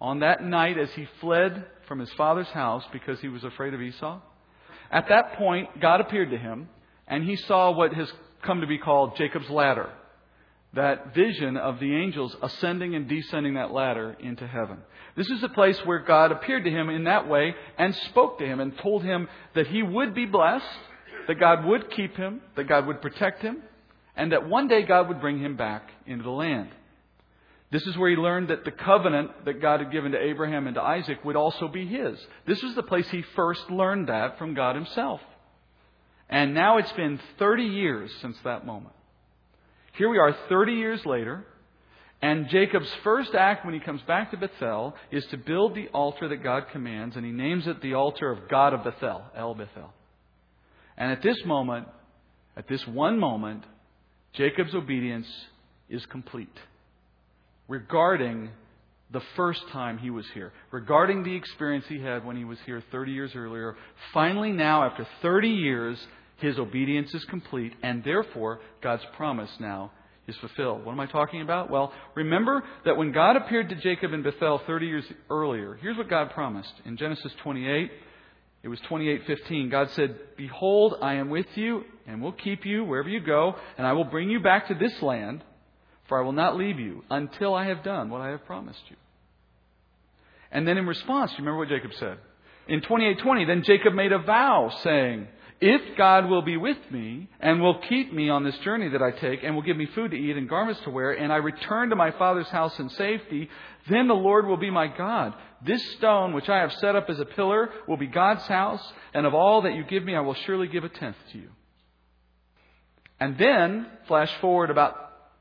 on 0.02 0.20
that 0.20 0.44
night 0.44 0.78
as 0.78 0.92
he 0.92 1.08
fled 1.22 1.66
from 1.88 2.00
his 2.00 2.12
father's 2.14 2.50
house 2.50 2.84
because 2.92 3.22
he 3.22 3.30
was 3.30 3.46
afraid 3.46 3.74
of 3.74 3.82
Esau. 3.82 4.20
At 4.92 5.08
that 5.08 5.38
point, 5.38 5.80
God 5.80 6.02
appeared 6.02 6.32
to 6.32 6.38
him, 6.38 6.68
and 7.08 7.24
he 7.24 7.38
saw 7.38 7.72
what 7.72 7.94
has 7.94 8.12
come 8.42 8.62
to 8.62 8.68
be 8.68 8.78
called 8.78 9.18
Jacob's 9.18 9.50
ladder. 9.50 9.90
That 10.74 11.16
vision 11.16 11.58
of 11.58 11.80
the 11.80 11.96
angels 11.96 12.36
ascending 12.42 12.94
and 12.94 13.08
descending 13.08 13.56
that 13.56 13.72
ladder 13.72 14.16
into 14.20 14.46
heaven. 14.46 14.80
This 15.16 15.30
is 15.30 15.42
the 15.42 15.50
place 15.50 15.80
where 15.86 16.00
God 16.00 16.32
appeared 16.32 16.66
to 16.66 16.70
him 16.70 16.90
in 16.90 17.06
that 17.06 17.28
way 17.28 17.56
and 17.78 17.96
spoke 17.96 18.38
to 18.40 18.46
him 18.46 18.60
and 18.60 18.78
told 18.78 19.04
him 19.04 19.28
that 19.56 19.68
he 19.68 19.82
would 19.82 20.14
be 20.14 20.26
blessed, 20.26 20.66
that 21.28 21.40
God 21.40 21.66
would 21.66 21.90
keep 21.92 22.16
him, 22.16 22.42
that 22.56 22.68
God 22.68 22.86
would 22.86 23.02
protect 23.02 23.42
him, 23.42 23.64
and 24.16 24.32
that 24.32 24.48
one 24.48 24.68
day 24.68 24.84
God 24.84 25.08
would 25.08 25.22
bring 25.22 25.40
him 25.40 25.56
back 25.56 25.90
into 26.06 26.24
the 26.24 26.30
land. 26.30 26.70
This 27.70 27.86
is 27.86 27.98
where 27.98 28.10
he 28.10 28.16
learned 28.16 28.50
that 28.50 28.64
the 28.64 28.72
covenant 28.72 29.46
that 29.46 29.62
God 29.62 29.82
had 29.82 29.92
given 29.92 30.14
to 30.14 30.22
Abraham 30.22 30.68
and 30.68 30.76
to 30.76 30.82
Isaac 30.82 31.24
would 31.26 31.36
also 31.36 31.68
be 31.68 31.86
his. 31.86 32.18
This 32.46 32.64
was 32.64 32.76
the 32.76 32.84
place 32.84 33.10
he 33.10 33.24
first 33.36 33.70
learned 33.70 34.08
that 34.08 34.38
from 34.38 34.54
God 34.54 34.76
himself. 34.76 35.22
And 36.30 36.54
now 36.54 36.78
it's 36.78 36.92
been 36.94 37.20
30 37.40 37.64
years 37.64 38.12
since 38.22 38.38
that 38.44 38.66
moment. 38.66 38.96
Here 39.94 40.10
we 40.10 40.18
are 40.18 40.36
30 40.50 40.74
years 40.74 41.06
later, 41.06 41.46
and 42.22 42.50
Jacob's 42.50 42.92
first 43.04 43.34
act 43.34 43.64
when 43.66 43.74
he 43.74 43.80
comes 43.80 44.02
back 44.04 44.32
to 44.32 44.38
Bethel 44.38 44.96
is 45.12 45.26
to 45.28 45.38
build 45.38 45.76
the 45.76 45.88
altar 45.90 46.28
that 46.28 46.44
God 46.44 46.66
commands, 46.72 47.16
and 47.16 47.26
he 47.26 47.32
names 47.32 47.68
it 47.68 47.82
the 47.82 47.94
altar 47.94 48.32
of 48.32 48.50
God 48.50 48.74
of 48.74 48.84
Bethel, 48.84 49.24
El 49.36 49.56
Bethel. 49.56 49.94
And 50.98 51.12
at 51.12 51.22
this 51.22 51.38
moment, 51.46 51.88
at 52.56 52.68
this 52.68 52.86
one 52.88 53.20
moment, 53.20 53.64
Jacob's 54.34 54.74
obedience 54.74 55.28
is 55.90 56.06
complete 56.08 56.56
regarding 57.68 58.50
the 59.12 59.22
first 59.36 59.62
time 59.72 59.98
he 59.98 60.10
was 60.10 60.26
here, 60.34 60.52
regarding 60.72 61.24
the 61.24 61.36
experience 61.36 61.86
he 61.88 62.00
had 62.00 62.26
when 62.26 62.36
he 62.36 62.44
was 62.44 62.58
here 62.66 62.84
30 62.92 63.12
years 63.12 63.32
earlier. 63.36 63.76
Finally, 64.14 64.52
now, 64.52 64.84
after 64.84 65.08
30 65.22 65.50
years, 65.50 65.98
his 66.38 66.60
obedience 66.60 67.14
is 67.14 67.26
complete, 67.26 67.74
and 67.84 68.04
therefore 68.04 68.60
God's 68.82 69.04
promise 69.16 69.52
now 69.60 69.92
is 70.28 70.36
fulfilled. 70.38 70.86
What 70.86 70.92
am 70.92 71.00
I 71.00 71.06
talking 71.06 71.42
about? 71.42 71.70
Well, 71.70 71.94
remember 72.16 72.64
that 72.86 72.98
when 72.98 73.12
God 73.12 73.38
appeared 73.38 73.70
to 73.70 73.76
Jacob 73.76 74.14
in 74.14 74.24
Bethel 74.24 74.62
30 74.68 74.86
years 74.86 75.06
earlier, 75.30 75.78
here's 75.82 75.98
what 75.98 76.10
God 76.10 76.32
promised. 76.32 76.74
In 76.86 76.98
Genesis 76.98 77.34
28, 77.44 77.92
it 78.64 78.68
was 78.68 78.80
28:15. 78.82 79.70
God 79.70 79.90
said, 79.92 80.20
"Behold, 80.36 80.96
I 81.02 81.14
am 81.16 81.30
with 81.30 81.58
you 81.58 81.86
and 82.06 82.22
will 82.22 82.34
keep 82.34 82.66
you 82.66 82.84
wherever 82.84 83.10
you 83.10 83.22
go, 83.22 83.56
and 83.78 83.88
I 83.88 83.94
will 83.94 84.04
bring 84.04 84.30
you 84.30 84.40
back 84.40 84.68
to 84.68 84.74
this 84.74 85.02
land, 85.02 85.44
for 86.06 86.20
I 86.20 86.22
will 86.22 86.34
not 86.34 86.58
leave 86.58 86.80
you 86.80 87.04
until 87.10 87.56
I 87.56 87.66
have 87.66 87.84
done 87.84 88.10
what 88.10 88.22
I 88.22 88.30
have 88.30 88.46
promised 88.46 88.84
you." 88.90 88.98
And 90.52 90.68
then 90.68 90.78
in 90.78 90.86
response, 90.88 91.32
you 91.32 91.38
remember 91.40 91.60
what 91.60 91.70
Jacob 91.70 91.94
said? 91.94 92.18
In 92.68 92.82
28:20, 92.82 93.46
then 93.46 93.64
Jacob 93.64 93.94
made 93.94 94.12
a 94.12 94.20
vow 94.20 94.70
saying, 94.70 95.28
If 95.60 95.98
God 95.98 96.30
will 96.30 96.44
be 96.44 96.56
with 96.56 96.78
me 96.92 97.30
and 97.40 97.62
will 97.62 97.80
keep 97.90 98.14
me 98.14 98.30
on 98.30 98.44
this 98.44 98.58
journey 98.60 98.90
that 98.90 99.02
I 99.02 99.10
take 99.10 99.44
and 99.44 99.56
will 99.56 99.64
give 99.64 99.78
me 99.78 99.88
food 99.88 100.12
to 100.12 100.18
eat 100.18 100.38
and 100.38 100.48
garments 100.48 100.82
to 100.84 100.92
wear 100.92 101.14
and 101.14 101.34
I 101.34 101.38
return 101.38 101.90
to 101.90 101.96
my 101.96 102.12
father's 102.12 102.48
house 102.50 102.78
in 102.78 102.90
safety, 102.90 103.50
then 103.90 104.08
the 104.08 104.14
Lord 104.14 104.46
will 104.46 104.58
be 104.58 104.70
my 104.70 104.86
God. 104.86 105.34
This 105.66 105.84
stone 105.94 106.36
which 106.36 106.48
I 106.48 106.60
have 106.60 106.74
set 106.74 106.96
up 106.96 107.10
as 107.10 107.20
a 107.20 107.26
pillar 107.26 107.72
will 107.88 107.98
be 107.98 108.06
God's 108.06 108.44
house 108.44 108.84
and 109.16 109.26
of 109.26 109.34
all 109.34 109.64
that 109.64 109.74
you 109.74 109.84
give 109.84 110.04
me 110.04 110.16
I 110.16 110.20
will 110.20 110.36
surely 110.36 110.68
give 110.68 110.84
a 110.84 110.90
tenth 110.90 111.18
to 111.32 111.40
you. 111.40 111.50
And 113.20 113.36
then, 113.40 113.88
flash 114.08 114.32
forward 114.42 114.70
about 114.70 114.96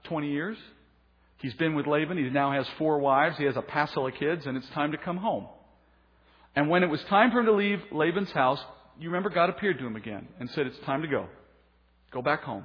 20 0.05 0.31
years, 0.31 0.57
he's 1.43 1.53
been 1.55 1.75
with 1.75 1.87
Laban. 1.87 2.17
He 2.17 2.31
now 2.31 2.53
has 2.53 2.67
four 2.79 3.01
wives. 3.01 3.37
He 3.37 3.45
has 3.45 3.57
a 3.57 3.61
passel 3.61 4.07
of 4.07 4.15
kids 4.15 4.47
and 4.47 4.57
it's 4.57 4.69
time 4.71 4.93
to 4.93 4.99
come 4.99 5.19
home. 5.19 5.47
And 6.55 6.71
when 6.71 6.83
it 6.83 6.89
was 6.89 7.05
time 7.05 7.33
for 7.33 7.41
him 7.41 7.47
to 7.47 7.53
leave 7.53 7.83
Laban's 7.93 8.31
house, 8.31 8.65
you 8.99 9.09
remember 9.09 9.31
God 9.31 9.51
appeared 9.51 9.79
to 9.79 9.87
him 9.87 9.97
again 9.97 10.29
and 10.41 10.51
said, 10.51 10.67
It's 10.67 10.79
time 10.81 11.03
to 11.03 11.09
go. 11.09 11.27
Go 12.11 12.23
back 12.23 12.43
home. 12.43 12.65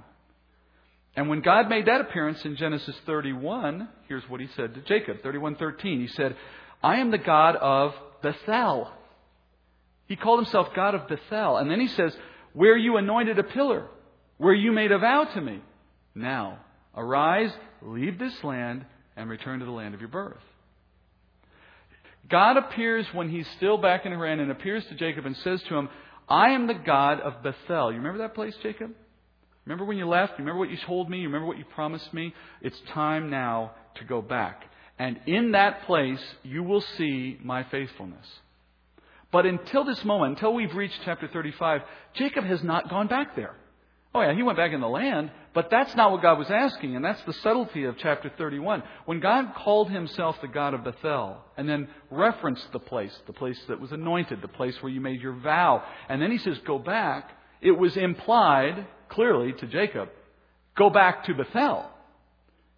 And 1.15 1.27
when 1.27 1.41
God 1.41 1.67
made 1.67 1.87
that 1.87 2.01
appearance 2.01 2.43
in 2.45 2.55
Genesis 2.55 2.95
31, 3.05 3.87
here's 4.07 4.27
what 4.29 4.39
he 4.39 4.47
said 4.55 4.73
to 4.75 4.81
Jacob, 4.81 5.21
31:13. 5.21 5.99
He 5.99 6.07
said, 6.07 6.37
"I 6.81 6.97
am 6.97 7.11
the 7.11 7.17
God 7.17 7.57
of 7.57 7.93
Bethel." 8.21 8.91
He 10.07 10.15
called 10.15 10.39
himself 10.39 10.73
God 10.73 10.95
of 10.95 11.07
Bethel. 11.07 11.57
And 11.57 11.69
then 11.69 11.79
he 11.79 11.87
says, 11.87 12.17
"Where 12.53 12.77
you 12.77 12.97
anointed 12.97 13.39
a 13.39 13.43
pillar, 13.43 13.87
where 14.37 14.53
you 14.53 14.71
made 14.71 14.91
a 14.91 14.99
vow 14.99 15.25
to 15.25 15.41
me. 15.41 15.61
Now, 16.15 16.59
arise, 16.95 17.55
leave 17.81 18.17
this 18.17 18.43
land 18.43 18.85
and 19.15 19.29
return 19.29 19.59
to 19.59 19.65
the 19.65 19.71
land 19.71 19.93
of 19.93 20.01
your 20.01 20.09
birth." 20.09 20.43
God 22.29 22.55
appears 22.55 23.13
when 23.13 23.27
he's 23.27 23.47
still 23.51 23.77
back 23.77 24.05
in 24.05 24.13
Haran 24.13 24.39
and 24.39 24.51
appears 24.51 24.85
to 24.85 24.95
Jacob 24.95 25.25
and 25.25 25.35
says 25.37 25.61
to 25.63 25.75
him, 25.75 25.89
I 26.31 26.51
am 26.51 26.67
the 26.67 26.73
God 26.73 27.19
of 27.19 27.43
Bethel. 27.43 27.91
You 27.91 27.97
remember 27.97 28.19
that 28.19 28.35
place, 28.35 28.55
Jacob? 28.63 28.91
Remember 29.65 29.83
when 29.83 29.97
you 29.97 30.07
left? 30.07 30.31
You 30.39 30.45
remember 30.45 30.59
what 30.59 30.71
you 30.71 30.77
told 30.85 31.09
me? 31.09 31.17
You 31.17 31.27
remember 31.27 31.45
what 31.45 31.57
you 31.57 31.65
promised 31.65 32.13
me? 32.13 32.33
It's 32.61 32.79
time 32.93 33.29
now 33.29 33.71
to 33.95 34.05
go 34.05 34.21
back. 34.21 34.63
And 34.97 35.19
in 35.27 35.51
that 35.51 35.85
place, 35.85 36.21
you 36.43 36.63
will 36.63 36.79
see 36.97 37.37
my 37.43 37.65
faithfulness. 37.65 38.25
But 39.33 39.45
until 39.45 39.83
this 39.83 40.05
moment, 40.05 40.37
until 40.37 40.53
we've 40.53 40.73
reached 40.73 40.99
chapter 41.03 41.27
35, 41.27 41.81
Jacob 42.13 42.45
has 42.45 42.63
not 42.63 42.89
gone 42.89 43.07
back 43.07 43.35
there. 43.35 43.53
Oh, 44.13 44.21
yeah, 44.21 44.33
he 44.33 44.43
went 44.43 44.57
back 44.57 44.73
in 44.73 44.81
the 44.81 44.89
land, 44.89 45.31
but 45.53 45.69
that's 45.69 45.95
not 45.95 46.11
what 46.11 46.21
God 46.21 46.37
was 46.37 46.51
asking, 46.51 46.97
and 46.97 47.05
that's 47.05 47.23
the 47.23 47.31
subtlety 47.31 47.85
of 47.85 47.97
chapter 47.97 48.29
31. 48.37 48.83
When 49.05 49.21
God 49.21 49.53
called 49.55 49.89
himself 49.89 50.41
the 50.41 50.49
God 50.49 50.73
of 50.73 50.83
Bethel, 50.83 51.37
and 51.55 51.67
then 51.67 51.87
referenced 52.09 52.69
the 52.73 52.79
place, 52.79 53.17
the 53.25 53.33
place 53.33 53.59
that 53.69 53.79
was 53.79 53.93
anointed, 53.93 54.41
the 54.41 54.49
place 54.49 54.75
where 54.81 54.91
you 54.91 54.99
made 54.99 55.21
your 55.21 55.35
vow, 55.35 55.83
and 56.09 56.21
then 56.21 56.29
he 56.29 56.39
says, 56.39 56.57
go 56.65 56.77
back, 56.77 57.31
it 57.61 57.71
was 57.71 57.95
implied 57.95 58.85
clearly 59.07 59.53
to 59.53 59.67
Jacob, 59.67 60.09
go 60.75 60.89
back 60.89 61.23
to 61.25 61.33
Bethel. 61.33 61.85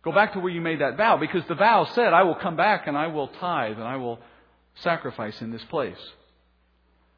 Go 0.04 0.12
back 0.12 0.34
to 0.34 0.40
where 0.40 0.52
you 0.52 0.62
made 0.62 0.82
that 0.82 0.98
vow, 0.98 1.18
because 1.18 1.44
the 1.48 1.56
vow 1.56 1.86
said, 1.86 2.14
I 2.14 2.24
will 2.24 2.36
come 2.36 2.58
back 2.58 2.86
and 2.86 2.96
I 2.96 3.08
will 3.08 3.30
tithe 3.30 3.78
and 3.78 3.88
I 3.88 3.96
will 3.96 4.20
sacrifice 4.76 5.42
in 5.42 5.50
this 5.52 5.64
place. 5.66 5.98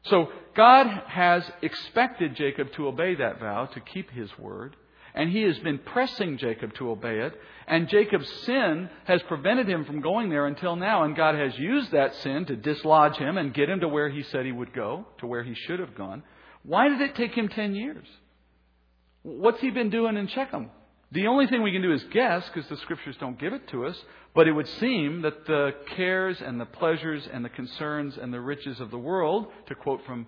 So 0.08 0.28
God 0.54 0.86
has 1.08 1.50
expected 1.62 2.36
Jacob 2.36 2.72
to 2.74 2.88
obey 2.88 3.16
that 3.16 3.40
vow, 3.40 3.66
to 3.66 3.80
keep 3.80 4.10
his 4.10 4.30
word, 4.38 4.76
and 5.14 5.30
he 5.30 5.42
has 5.42 5.58
been 5.60 5.78
pressing 5.78 6.36
Jacob 6.38 6.74
to 6.74 6.90
obey 6.90 7.20
it, 7.20 7.34
and 7.66 7.88
Jacob's 7.88 8.30
sin 8.44 8.90
has 9.04 9.22
prevented 9.22 9.68
him 9.68 9.84
from 9.84 10.02
going 10.02 10.28
there 10.28 10.46
until 10.46 10.76
now, 10.76 11.04
and 11.04 11.16
God 11.16 11.34
has 11.34 11.58
used 11.58 11.92
that 11.92 12.14
sin 12.16 12.44
to 12.46 12.56
dislodge 12.56 13.16
him 13.16 13.38
and 13.38 13.54
get 13.54 13.68
him 13.68 13.80
to 13.80 13.88
where 13.88 14.10
he 14.10 14.22
said 14.24 14.44
he 14.44 14.52
would 14.52 14.74
go, 14.74 15.06
to 15.18 15.26
where 15.26 15.42
he 15.42 15.54
should 15.54 15.80
have 15.80 15.94
gone. 15.94 16.22
Why 16.62 16.88
did 16.88 17.00
it 17.00 17.14
take 17.14 17.32
him 17.32 17.48
ten 17.48 17.74
years? 17.74 18.06
What's 19.22 19.60
he 19.60 19.70
been 19.70 19.90
doing 19.90 20.16
in 20.16 20.28
Shechem? 20.28 20.70
The 21.16 21.28
only 21.28 21.46
thing 21.46 21.62
we 21.62 21.72
can 21.72 21.80
do 21.80 21.94
is 21.94 22.04
guess 22.12 22.46
because 22.46 22.68
the 22.68 22.76
scriptures 22.76 23.16
don't 23.18 23.40
give 23.40 23.54
it 23.54 23.66
to 23.68 23.86
us, 23.86 23.96
but 24.34 24.46
it 24.46 24.52
would 24.52 24.68
seem 24.68 25.22
that 25.22 25.46
the 25.46 25.70
cares 25.96 26.42
and 26.42 26.60
the 26.60 26.66
pleasures 26.66 27.26
and 27.32 27.42
the 27.42 27.48
concerns 27.48 28.18
and 28.20 28.34
the 28.34 28.40
riches 28.42 28.80
of 28.80 28.90
the 28.90 28.98
world, 28.98 29.46
to 29.68 29.74
quote 29.74 30.04
from 30.04 30.26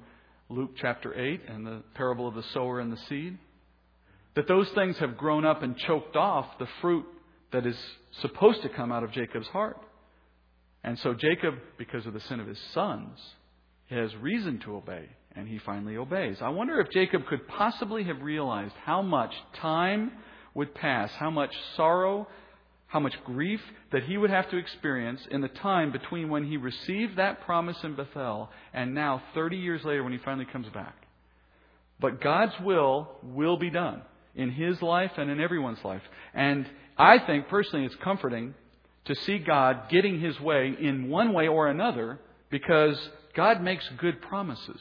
Luke 0.49 0.71
chapter 0.81 1.13
8 1.13 1.43
and 1.47 1.67
the 1.67 1.83
parable 1.93 2.27
of 2.27 2.35
the 2.35 2.43
sower 2.55 2.81
and 2.81 2.91
the 2.91 2.97
seed, 3.07 3.37
that 4.35 4.49
those 4.49 4.67
things 4.71 4.97
have 4.97 5.19
grown 5.19 5.45
up 5.45 5.63
and 5.63 5.77
choked 5.77 6.17
off 6.17 6.47
the 6.59 6.69
fruit 6.81 7.05
that 7.53 7.67
is 7.67 7.77
supposed 8.23 8.63
to 8.63 8.71
come 8.71 8.91
out 8.91 9.05
of 9.05 9.13
Jacob's 9.13 9.49
heart. 9.49 9.77
And 10.83 10.99
so 11.01 11.13
Jacob, 11.13 11.57
because 11.77 12.07
of 12.07 12.15
the 12.15 12.21
sin 12.21 12.41
of 12.41 12.47
his 12.47 12.61
sons, 12.73 13.19
has 13.91 14.17
reason 14.17 14.59
to 14.61 14.77
obey, 14.77 15.11
and 15.37 15.49
he 15.49 15.59
finally 15.59 15.99
obeys. 15.99 16.39
I 16.41 16.49
wonder 16.49 16.81
if 16.81 16.91
Jacob 16.93 17.27
could 17.27 17.47
possibly 17.47 18.05
have 18.05 18.23
realized 18.23 18.75
how 18.87 19.03
much 19.03 19.35
time 19.61 20.13
would 20.55 20.75
pass, 20.75 21.11
how 21.13 21.31
much 21.31 21.55
sorrow, 21.77 22.27
how 22.89 23.01
much 23.01 23.15
grief 23.25 23.61
that 23.93 24.05
he 24.05 24.17
would 24.17 24.31
have 24.31 24.51
to 24.51 24.57
experience 24.57 25.21
in 25.31 25.41
the 25.41 25.49
time 25.49 25.93
between 25.93 26.31
when 26.31 26.45
he 26.45 26.57
received 26.57 27.17
that 27.17 27.43
promise 27.43 27.77
in 27.85 27.95
Bethel 27.95 28.51
and 28.73 28.95
now 28.95 29.23
30 29.35 29.57
years 29.57 29.85
later 29.85 30.03
when 30.03 30.13
he 30.13 30.19
finally 30.19 30.47
comes 30.47 30.69
back. 30.71 30.97
But 32.01 32.21
God's 32.21 32.55
will 32.63 33.09
will 33.23 33.59
be 33.59 33.71
done 33.71 34.03
in 34.35 34.51
his 34.51 34.81
life 34.81 35.13
and 35.19 35.31
in 35.31 35.41
everyone's 35.41 35.85
life. 35.85 36.03
And 36.33 36.67
I 36.97 37.19
think 37.19 37.49
personally 37.49 37.85
it's 37.85 37.97
comforting 37.97 38.55
to 39.05 39.15
see 39.15 39.39
God 39.39 39.91
getting 39.91 40.21
his 40.21 40.39
way 40.41 40.75
in 40.81 41.09
one 41.09 41.33
way 41.33 41.49
or 41.49 41.69
another 41.69 42.21
because 42.51 42.97
God 43.35 43.63
makes 43.63 43.87
good 43.99 44.23
promises. 44.23 44.81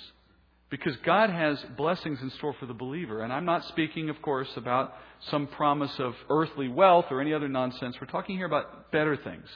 Because 0.69 0.95
God 0.97 1.30
has 1.30 1.63
blessings 1.77 2.19
in 2.21 2.30
store 2.32 2.53
for 2.60 2.65
the 2.65 2.73
believer. 2.73 3.21
And 3.21 3.32
I'm 3.32 3.45
not 3.45 3.65
speaking, 3.67 4.10
of 4.10 4.21
course, 4.21 4.49
about 4.58 4.93
some 5.30 5.47
promise 5.47 5.97
of 5.99 6.13
earthly 6.30 6.67
wealth 6.67 7.06
or 7.10 7.21
any 7.21 7.34
other 7.34 7.47
nonsense. 7.47 7.95
We're 8.01 8.08
talking 8.08 8.36
here 8.36 8.45
about 8.45 8.91
better 8.91 9.15
things, 9.15 9.47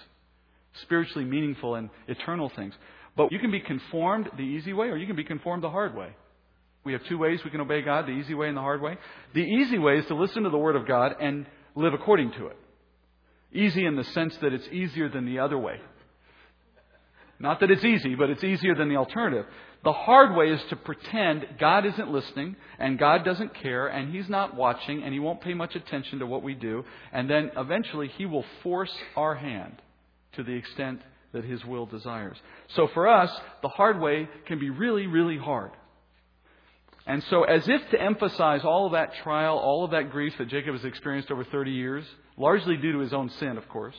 spiritually 0.84 1.26
meaningful 1.26 1.76
and 1.76 1.89
eternal 2.08 2.50
things. 2.56 2.74
But 3.17 3.32
you 3.32 3.39
can 3.39 3.52
be 3.52 3.60
conformed 3.60 4.30
the 4.38 4.43
easy 4.43 4.71
way 4.71 4.88
or 4.88 4.95
you 4.95 5.06
can 5.06 5.17
be 5.17 5.26
conformed 5.26 5.63
the 5.63 5.69
hard 5.69 5.95
way. 5.95 6.15
We 6.84 6.93
have 6.93 7.04
two 7.06 7.17
ways 7.17 7.43
we 7.43 7.52
can 7.52 7.62
obey 7.62 7.82
God 7.82 8.08
the 8.08 8.12
easy 8.12 8.34
way 8.34 8.47
and 8.47 8.58
the 8.58 8.62
hard 8.62 8.82
way. 8.82 8.97
The 9.34 9.43
easy 9.43 9.78
way 9.78 9.97
is 9.97 10.06
to 10.08 10.15
listen 10.15 10.43
to 10.43 10.50
the 10.50 10.58
Word 10.58 10.76
of 10.76 10.88
God 10.88 11.15
and 11.19 11.45
live 11.76 11.93
according 11.93 12.32
to 12.34 12.47
it. 12.47 12.58
Easy 13.54 13.86
in 13.86 13.97
the 13.97 14.04
sense 14.04 14.36
that 14.38 14.54
it's 14.54 14.67
easier 14.71 15.10
than 15.10 15.26
the 15.26 15.39
other 15.39 15.58
way. 15.58 15.80
Not 17.38 17.60
that 17.60 17.71
it's 17.71 17.84
easy, 17.84 18.15
but 18.15 18.30
it's 18.30 18.43
easier 18.43 18.76
than 18.76 18.88
the 18.88 18.95
alternative. 18.95 19.45
The 19.84 19.94
hard 19.94 20.36
way 20.36 20.52
is 20.52 20.62
to 20.70 20.76
pretend 20.76 21.48
God 21.60 21.86
isn't 21.88 22.12
listening 22.12 22.56
and 22.78 23.00
God 23.00 23.26
doesn't 23.26 23.56
care 23.56 23.88
and 23.88 24.13
He's 24.13 24.30
not 24.30 24.56
watching 24.56 25.04
and 25.04 25.12
He 25.12 25.20
won't 25.20 25.41
pay 25.41 25.56
much 25.56 25.76
attention 25.76 26.20
to 26.20 26.28
what 26.28 26.44
we 26.44 26.54
do. 26.54 26.86
And 27.12 27.30
then 27.30 27.52
eventually 27.58 28.08
He 28.08 28.26
will 28.26 28.46
force 28.62 28.96
our 29.15 29.36
hand 29.36 29.82
to 30.34 30.44
the 30.44 30.54
extent 30.54 31.02
that 31.34 31.46
His 31.46 31.65
will 31.65 31.88
desires. 31.88 32.38
So 32.76 32.89
for 32.94 33.08
us, 33.08 33.32
the 33.63 33.70
hard 33.70 34.00
way 34.00 34.30
can 34.46 34.60
be 34.60 34.70
really, 34.70 35.08
really 35.08 35.38
hard. 35.38 35.72
And 37.08 37.24
so, 37.32 37.44
as 37.44 37.67
if 37.67 37.89
to 37.89 38.00
emphasize 38.00 38.62
all 38.63 38.86
of 38.86 38.91
that 38.91 39.15
trial, 39.24 39.58
all 39.58 39.84
of 39.84 39.91
that 39.91 40.12
grief 40.12 40.34
that 40.38 40.50
Jacob 40.50 40.76
has 40.76 40.86
experienced 40.86 41.32
over 41.32 41.44
30 41.44 41.72
years, 41.72 42.06
largely 42.38 42.78
due 42.78 42.91
to 42.91 43.00
his 43.00 43.12
own 43.12 43.30
sin, 43.39 43.58
of 43.58 43.67
course, 43.67 43.96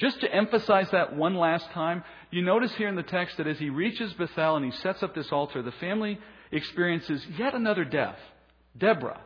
just 0.00 0.20
to 0.22 0.34
emphasize 0.34 0.88
that 0.92 1.14
one 1.14 1.34
last 1.34 1.70
time, 1.72 2.02
you 2.30 2.40
notice 2.40 2.72
here 2.72 2.88
in 2.88 2.96
the 2.96 3.02
text 3.02 3.36
that 3.36 3.46
as 3.46 3.58
he 3.58 3.68
reaches 3.68 4.12
Bethel 4.14 4.56
and 4.56 4.64
he 4.64 4.72
sets 4.78 5.02
up 5.02 5.14
this 5.14 5.30
altar, 5.30 5.62
the 5.62 5.72
family 5.72 6.18
experiences 6.50 7.24
yet 7.38 7.54
another 7.54 7.84
death. 7.84 8.16
Deborah. 8.76 9.20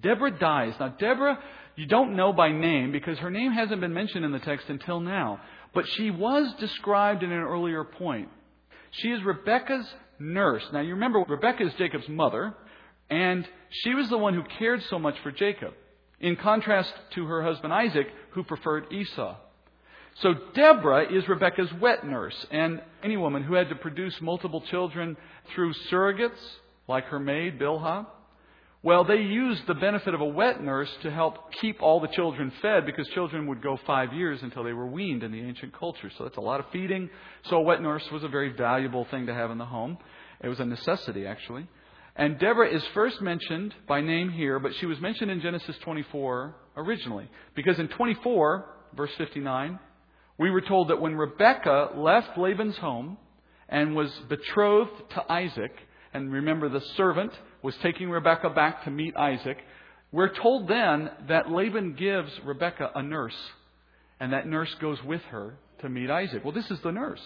Deborah 0.00 0.38
dies. 0.38 0.74
Now, 0.78 0.88
Deborah, 0.88 1.38
you 1.76 1.86
don't 1.86 2.14
know 2.14 2.32
by 2.34 2.52
name 2.52 2.92
because 2.92 3.18
her 3.20 3.30
name 3.30 3.52
hasn't 3.52 3.80
been 3.80 3.94
mentioned 3.94 4.26
in 4.26 4.32
the 4.32 4.38
text 4.38 4.68
until 4.68 5.00
now. 5.00 5.40
But 5.72 5.88
she 5.88 6.10
was 6.10 6.52
described 6.60 7.22
in 7.22 7.32
an 7.32 7.40
earlier 7.40 7.82
point. 7.82 8.28
She 8.90 9.08
is 9.08 9.22
Rebecca's 9.24 9.86
nurse. 10.18 10.64
Now, 10.74 10.80
you 10.80 10.92
remember, 10.94 11.24
Rebecca 11.26 11.64
is 11.64 11.72
Jacob's 11.78 12.08
mother, 12.10 12.54
and 13.08 13.48
she 13.70 13.94
was 13.94 14.10
the 14.10 14.18
one 14.18 14.34
who 14.34 14.42
cared 14.58 14.82
so 14.90 14.98
much 14.98 15.14
for 15.22 15.30
Jacob, 15.30 15.72
in 16.20 16.36
contrast 16.36 16.92
to 17.14 17.24
her 17.24 17.42
husband 17.42 17.72
Isaac, 17.72 18.08
who 18.32 18.44
preferred 18.44 18.92
Esau. 18.92 19.36
So 20.20 20.34
Deborah 20.54 21.12
is 21.12 21.26
Rebecca's 21.28 21.72
wet 21.80 22.06
nurse, 22.06 22.46
and 22.50 22.82
any 23.02 23.16
woman 23.16 23.42
who 23.42 23.54
had 23.54 23.68
to 23.70 23.74
produce 23.74 24.14
multiple 24.20 24.60
children 24.70 25.16
through 25.54 25.72
surrogates, 25.90 26.38
like 26.86 27.04
her 27.06 27.18
maid 27.18 27.58
Bilhah, 27.58 28.06
well, 28.84 29.04
they 29.04 29.20
used 29.20 29.64
the 29.68 29.74
benefit 29.74 30.12
of 30.12 30.20
a 30.20 30.26
wet 30.26 30.60
nurse 30.60 30.90
to 31.02 31.10
help 31.10 31.52
keep 31.60 31.80
all 31.80 32.00
the 32.00 32.08
children 32.08 32.52
fed 32.60 32.84
because 32.84 33.06
children 33.08 33.46
would 33.46 33.62
go 33.62 33.78
five 33.86 34.12
years 34.12 34.40
until 34.42 34.64
they 34.64 34.72
were 34.72 34.86
weaned 34.86 35.22
in 35.22 35.30
the 35.30 35.40
ancient 35.40 35.78
culture. 35.78 36.10
So 36.18 36.24
that's 36.24 36.36
a 36.36 36.40
lot 36.40 36.58
of 36.58 36.66
feeding. 36.72 37.08
So 37.48 37.58
a 37.58 37.60
wet 37.60 37.80
nurse 37.80 38.02
was 38.10 38.24
a 38.24 38.28
very 38.28 38.52
valuable 38.52 39.04
thing 39.04 39.26
to 39.26 39.34
have 39.34 39.52
in 39.52 39.58
the 39.58 39.64
home. 39.64 39.98
It 40.42 40.48
was 40.48 40.58
a 40.58 40.64
necessity, 40.64 41.26
actually. 41.26 41.68
And 42.16 42.40
Deborah 42.40 42.74
is 42.74 42.82
first 42.92 43.22
mentioned 43.22 43.72
by 43.86 44.00
name 44.00 44.30
here, 44.30 44.58
but 44.58 44.74
she 44.74 44.86
was 44.86 45.00
mentioned 45.00 45.30
in 45.30 45.40
Genesis 45.40 45.76
24 45.84 46.56
originally. 46.76 47.30
Because 47.54 47.78
in 47.78 47.86
24, 47.86 48.66
verse 48.96 49.12
59, 49.16 49.78
we 50.38 50.50
were 50.50 50.60
told 50.60 50.88
that 50.88 51.00
when 51.00 51.14
Rebekah 51.14 51.90
left 51.96 52.38
Laban's 52.38 52.76
home 52.76 53.18
and 53.68 53.94
was 53.94 54.10
betrothed 54.28 55.10
to 55.10 55.32
Isaac, 55.32 55.72
and 56.14 56.32
remember 56.32 56.68
the 56.68 56.82
servant 56.96 57.32
was 57.62 57.74
taking 57.82 58.10
Rebekah 58.10 58.50
back 58.50 58.84
to 58.84 58.90
meet 58.90 59.16
Isaac. 59.16 59.58
We're 60.10 60.34
told 60.34 60.68
then 60.68 61.10
that 61.28 61.50
Laban 61.50 61.94
gives 61.94 62.30
Rebekah 62.44 62.90
a 62.94 63.02
nurse, 63.02 63.36
and 64.20 64.32
that 64.32 64.46
nurse 64.46 64.74
goes 64.80 65.02
with 65.04 65.22
her 65.30 65.54
to 65.80 65.88
meet 65.88 66.10
Isaac. 66.10 66.44
Well, 66.44 66.52
this 66.52 66.70
is 66.70 66.80
the 66.80 66.92
nurse. 66.92 67.22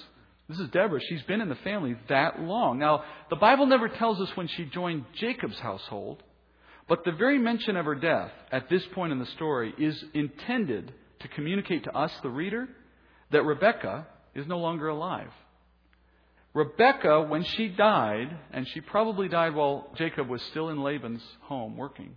This 0.49 0.61
is 0.61 0.69
Deborah. 0.69 1.01
She's 1.09 1.23
been 1.23 1.40
in 1.40 1.49
the 1.49 1.57
family 1.57 1.97
that 2.09 2.40
long. 2.40 2.79
Now, 2.79 3.03
the 3.31 3.37
Bible 3.37 3.66
never 3.66 3.88
tells 3.88 4.21
us 4.21 4.37
when 4.37 4.47
she 4.47 4.64
joined 4.66 5.05
Jacob's 5.14 5.59
household, 5.59 6.23
but 6.88 7.05
the 7.05 7.11
very 7.11 7.38
mention 7.38 7.77
of 7.77 7.85
her 7.85 7.97
death 7.97 8.31
at 8.53 8.69
this 8.69 8.85
point 8.95 9.11
in 9.11 9.19
the 9.19 9.27
story 9.27 9.75
is 9.77 10.05
intended 10.14 10.92
to 11.21 11.29
communicate 11.29 11.83
to 11.85 11.97
us, 11.97 12.12
the 12.23 12.31
reader, 12.31 12.69
that 13.31 13.43
Rebecca 13.45 14.07
is 14.35 14.47
no 14.47 14.59
longer 14.59 14.89
alive. 14.89 15.31
Rebecca, 16.55 17.23
when 17.23 17.45
she 17.45 17.69
died, 17.69 18.35
and 18.51 18.67
she 18.69 18.81
probably 18.81 19.29
died 19.29 19.55
while 19.55 19.91
Jacob 19.97 20.29
was 20.29 20.41
still 20.43 20.71
in 20.71 20.83
Laban's 20.83 21.23
home 21.43 21.77
working, 21.77 22.17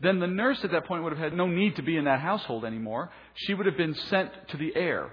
then 0.00 0.20
the 0.20 0.26
nurse 0.26 0.58
at 0.64 0.70
that 0.72 0.86
point 0.86 1.02
would 1.02 1.12
have 1.12 1.22
had 1.22 1.36
no 1.36 1.46
need 1.46 1.76
to 1.76 1.82
be 1.82 1.96
in 1.96 2.04
that 2.04 2.20
household 2.20 2.64
anymore. 2.64 3.10
She 3.34 3.54
would 3.54 3.66
have 3.66 3.76
been 3.76 3.94
sent 3.94 4.30
to 4.48 4.56
the 4.56 4.74
heir. 4.74 5.12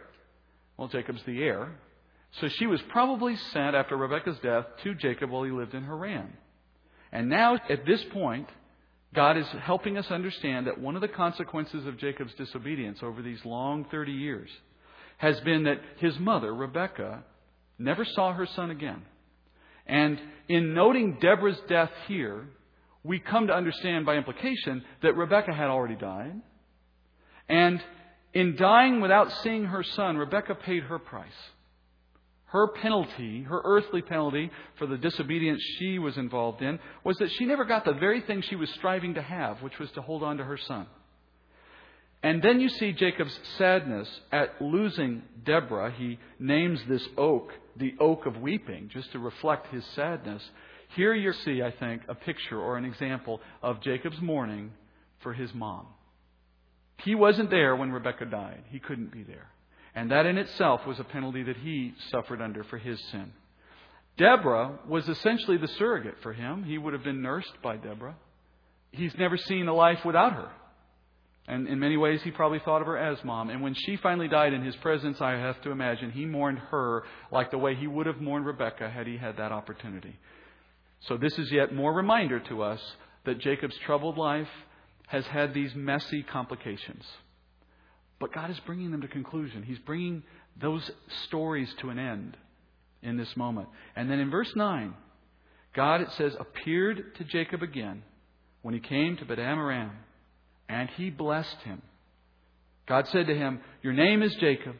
Well, 0.77 0.87
Jacob's 0.87 1.21
the 1.23 1.43
heir. 1.43 1.75
So 2.39 2.47
she 2.47 2.65
was 2.65 2.81
probably 2.89 3.35
sent 3.51 3.75
after 3.75 3.97
Rebecca's 3.97 4.39
death 4.39 4.65
to 4.83 4.95
Jacob 4.95 5.29
while 5.29 5.43
he 5.43 5.51
lived 5.51 5.73
in 5.73 5.83
Haran. 5.83 6.31
And 7.11 7.29
now, 7.29 7.55
at 7.69 7.85
this 7.85 8.03
point, 8.13 8.47
God 9.13 9.37
is 9.37 9.47
helping 9.61 9.97
us 9.97 10.09
understand 10.09 10.67
that 10.67 10.79
one 10.79 10.95
of 10.95 11.01
the 11.01 11.09
consequences 11.09 11.85
of 11.85 11.97
Jacob's 11.97 12.33
disobedience 12.35 12.99
over 13.03 13.21
these 13.21 13.43
long 13.43 13.85
30 13.91 14.13
years 14.13 14.49
has 15.21 15.39
been 15.41 15.65
that 15.65 15.79
his 15.97 16.17
mother, 16.17 16.51
Rebekah, 16.51 17.23
never 17.77 18.03
saw 18.03 18.33
her 18.33 18.47
son 18.47 18.71
again. 18.71 19.03
And 19.85 20.19
in 20.49 20.73
noting 20.73 21.19
Deborah's 21.21 21.61
death 21.69 21.91
here, 22.07 22.47
we 23.03 23.19
come 23.19 23.45
to 23.45 23.53
understand 23.53 24.07
by 24.07 24.15
implication 24.15 24.83
that 25.03 25.15
Rebekah 25.15 25.53
had 25.53 25.67
already 25.67 25.95
died. 25.95 26.33
And 27.47 27.83
in 28.33 28.55
dying 28.55 28.99
without 28.99 29.31
seeing 29.43 29.65
her 29.65 29.83
son, 29.83 30.17
Rebekah 30.17 30.55
paid 30.55 30.83
her 30.83 30.97
price. 30.97 31.29
Her 32.45 32.69
penalty, 32.69 33.43
her 33.43 33.61
earthly 33.63 34.01
penalty 34.01 34.49
for 34.79 34.87
the 34.87 34.97
disobedience 34.97 35.61
she 35.77 35.99
was 35.99 36.17
involved 36.17 36.63
in, 36.63 36.79
was 37.03 37.17
that 37.17 37.31
she 37.33 37.45
never 37.45 37.65
got 37.65 37.85
the 37.85 37.93
very 37.93 38.21
thing 38.21 38.41
she 38.41 38.55
was 38.55 38.71
striving 38.71 39.13
to 39.13 39.21
have, 39.21 39.61
which 39.61 39.77
was 39.77 39.91
to 39.91 40.01
hold 40.01 40.23
on 40.23 40.37
to 40.37 40.43
her 40.43 40.57
son. 40.57 40.87
And 42.23 42.41
then 42.41 42.59
you 42.59 42.69
see 42.69 42.93
Jacob's 42.93 43.37
sadness 43.57 44.07
at 44.31 44.61
losing 44.61 45.23
Deborah. 45.43 45.91
He 45.91 46.19
names 46.39 46.79
this 46.87 47.07
oak 47.17 47.51
the 47.77 47.95
oak 47.99 48.25
of 48.25 48.37
weeping, 48.37 48.89
just 48.91 49.11
to 49.11 49.19
reflect 49.19 49.73
his 49.73 49.85
sadness. 49.95 50.43
Here 50.95 51.13
you 51.13 51.33
see, 51.33 51.61
I 51.61 51.71
think, 51.71 52.01
a 52.07 52.15
picture 52.15 52.59
or 52.59 52.77
an 52.77 52.85
example 52.85 53.41
of 53.61 53.81
Jacob's 53.81 54.21
mourning 54.21 54.71
for 55.21 55.33
his 55.33 55.53
mom. 55.53 55.87
He 56.97 57.15
wasn't 57.15 57.49
there 57.49 57.75
when 57.75 57.91
Rebekah 57.91 58.25
died. 58.25 58.63
He 58.69 58.79
couldn't 58.79 59.11
be 59.11 59.23
there. 59.23 59.47
And 59.95 60.11
that 60.11 60.25
in 60.25 60.37
itself 60.37 60.85
was 60.85 60.99
a 60.99 61.03
penalty 61.03 61.43
that 61.43 61.57
he 61.57 61.93
suffered 62.11 62.41
under 62.41 62.63
for 62.65 62.77
his 62.77 63.01
sin. 63.11 63.31
Deborah 64.17 64.79
was 64.87 65.07
essentially 65.07 65.57
the 65.57 65.67
surrogate 65.67 66.17
for 66.21 66.33
him. 66.33 66.63
He 66.63 66.77
would 66.77 66.93
have 66.93 67.03
been 67.03 67.21
nursed 67.21 67.53
by 67.63 67.77
Deborah. 67.77 68.15
He's 68.91 69.15
never 69.17 69.37
seen 69.37 69.67
a 69.67 69.73
life 69.73 70.03
without 70.05 70.33
her. 70.33 70.49
And 71.47 71.67
in 71.67 71.79
many 71.79 71.97
ways, 71.97 72.21
he 72.23 72.31
probably 72.31 72.59
thought 72.59 72.81
of 72.81 72.87
her 72.87 72.97
as 72.97 73.23
mom. 73.23 73.49
And 73.49 73.61
when 73.61 73.73
she 73.73 73.97
finally 73.97 74.27
died 74.27 74.53
in 74.53 74.63
his 74.63 74.75
presence, 74.77 75.19
I 75.21 75.31
have 75.31 75.59
to 75.61 75.71
imagine 75.71 76.11
he 76.11 76.25
mourned 76.25 76.59
her 76.59 77.03
like 77.31 77.51
the 77.51 77.57
way 77.57 77.75
he 77.75 77.87
would 77.87 78.05
have 78.05 78.21
mourned 78.21 78.45
Rebecca 78.45 78.89
had 78.89 79.07
he 79.07 79.17
had 79.17 79.37
that 79.37 79.51
opportunity. 79.51 80.17
So, 81.07 81.17
this 81.17 81.37
is 81.39 81.51
yet 81.51 81.73
more 81.73 81.93
reminder 81.93 82.39
to 82.41 82.61
us 82.61 82.79
that 83.25 83.39
Jacob's 83.39 83.77
troubled 83.85 84.17
life 84.17 84.49
has 85.07 85.25
had 85.25 85.53
these 85.53 85.73
messy 85.75 86.23
complications. 86.23 87.03
But 88.19 88.33
God 88.33 88.51
is 88.51 88.59
bringing 88.61 88.91
them 88.91 89.01
to 89.01 89.07
conclusion. 89.07 89.63
He's 89.63 89.79
bringing 89.79 90.23
those 90.59 90.89
stories 91.25 91.73
to 91.79 91.89
an 91.89 91.97
end 91.97 92.37
in 93.01 93.17
this 93.17 93.35
moment. 93.35 93.67
And 93.95 94.09
then 94.09 94.19
in 94.19 94.29
verse 94.29 94.55
9, 94.55 94.93
God, 95.73 96.01
it 96.01 96.11
says, 96.11 96.35
appeared 96.39 97.15
to 97.15 97.23
Jacob 97.23 97.63
again 97.63 98.03
when 98.61 98.73
he 98.73 98.79
came 98.79 99.17
to 99.17 99.25
Padan 99.25 99.57
Aram 99.57 99.91
and 100.71 100.89
he 100.91 101.09
blessed 101.09 101.57
him. 101.65 101.81
God 102.87 103.07
said 103.09 103.27
to 103.27 103.35
him, 103.35 103.59
Your 103.83 103.93
name 103.93 104.23
is 104.23 104.33
Jacob. 104.35 104.75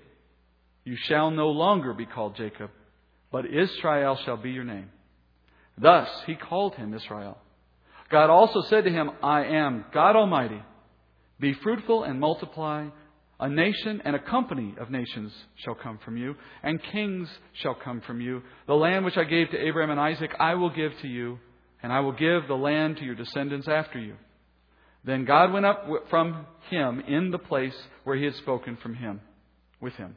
You 0.85 0.95
shall 0.95 1.29
no 1.29 1.49
longer 1.49 1.93
be 1.93 2.05
called 2.05 2.37
Jacob, 2.37 2.71
but 3.31 3.45
Israel 3.45 4.17
shall 4.23 4.37
be 4.37 4.51
your 4.51 4.63
name. 4.63 4.89
Thus 5.77 6.07
he 6.25 6.35
called 6.35 6.75
him 6.75 6.93
Israel. 6.93 7.37
God 8.09 8.29
also 8.29 8.61
said 8.69 8.85
to 8.85 8.89
him, 8.89 9.11
I 9.21 9.43
am 9.43 9.85
God 9.93 10.15
Almighty. 10.15 10.61
Be 11.39 11.53
fruitful 11.53 12.03
and 12.03 12.19
multiply. 12.19 12.87
A 13.39 13.49
nation 13.49 14.01
and 14.05 14.15
a 14.15 14.19
company 14.19 14.75
of 14.79 14.91
nations 14.91 15.33
shall 15.55 15.75
come 15.75 15.99
from 16.05 16.15
you, 16.15 16.35
and 16.61 16.81
kings 16.91 17.27
shall 17.53 17.73
come 17.73 17.99
from 18.01 18.21
you. 18.21 18.43
The 18.67 18.75
land 18.75 19.03
which 19.03 19.17
I 19.17 19.23
gave 19.23 19.49
to 19.49 19.57
Abraham 19.57 19.89
and 19.89 19.99
Isaac 19.99 20.31
I 20.39 20.55
will 20.55 20.69
give 20.69 20.91
to 21.01 21.07
you, 21.07 21.39
and 21.83 21.91
I 21.91 21.99
will 22.01 22.11
give 22.11 22.47
the 22.47 22.55
land 22.55 22.97
to 22.97 23.03
your 23.03 23.15
descendants 23.15 23.67
after 23.67 23.99
you. 23.99 24.15
Then 25.03 25.25
God 25.25 25.51
went 25.51 25.65
up 25.65 25.87
from 26.09 26.45
him 26.69 26.99
in 27.01 27.31
the 27.31 27.39
place 27.39 27.75
where 28.03 28.15
he 28.15 28.25
had 28.25 28.35
spoken 28.35 28.77
from 28.77 28.95
him, 28.95 29.21
with 29.79 29.93
him. 29.95 30.15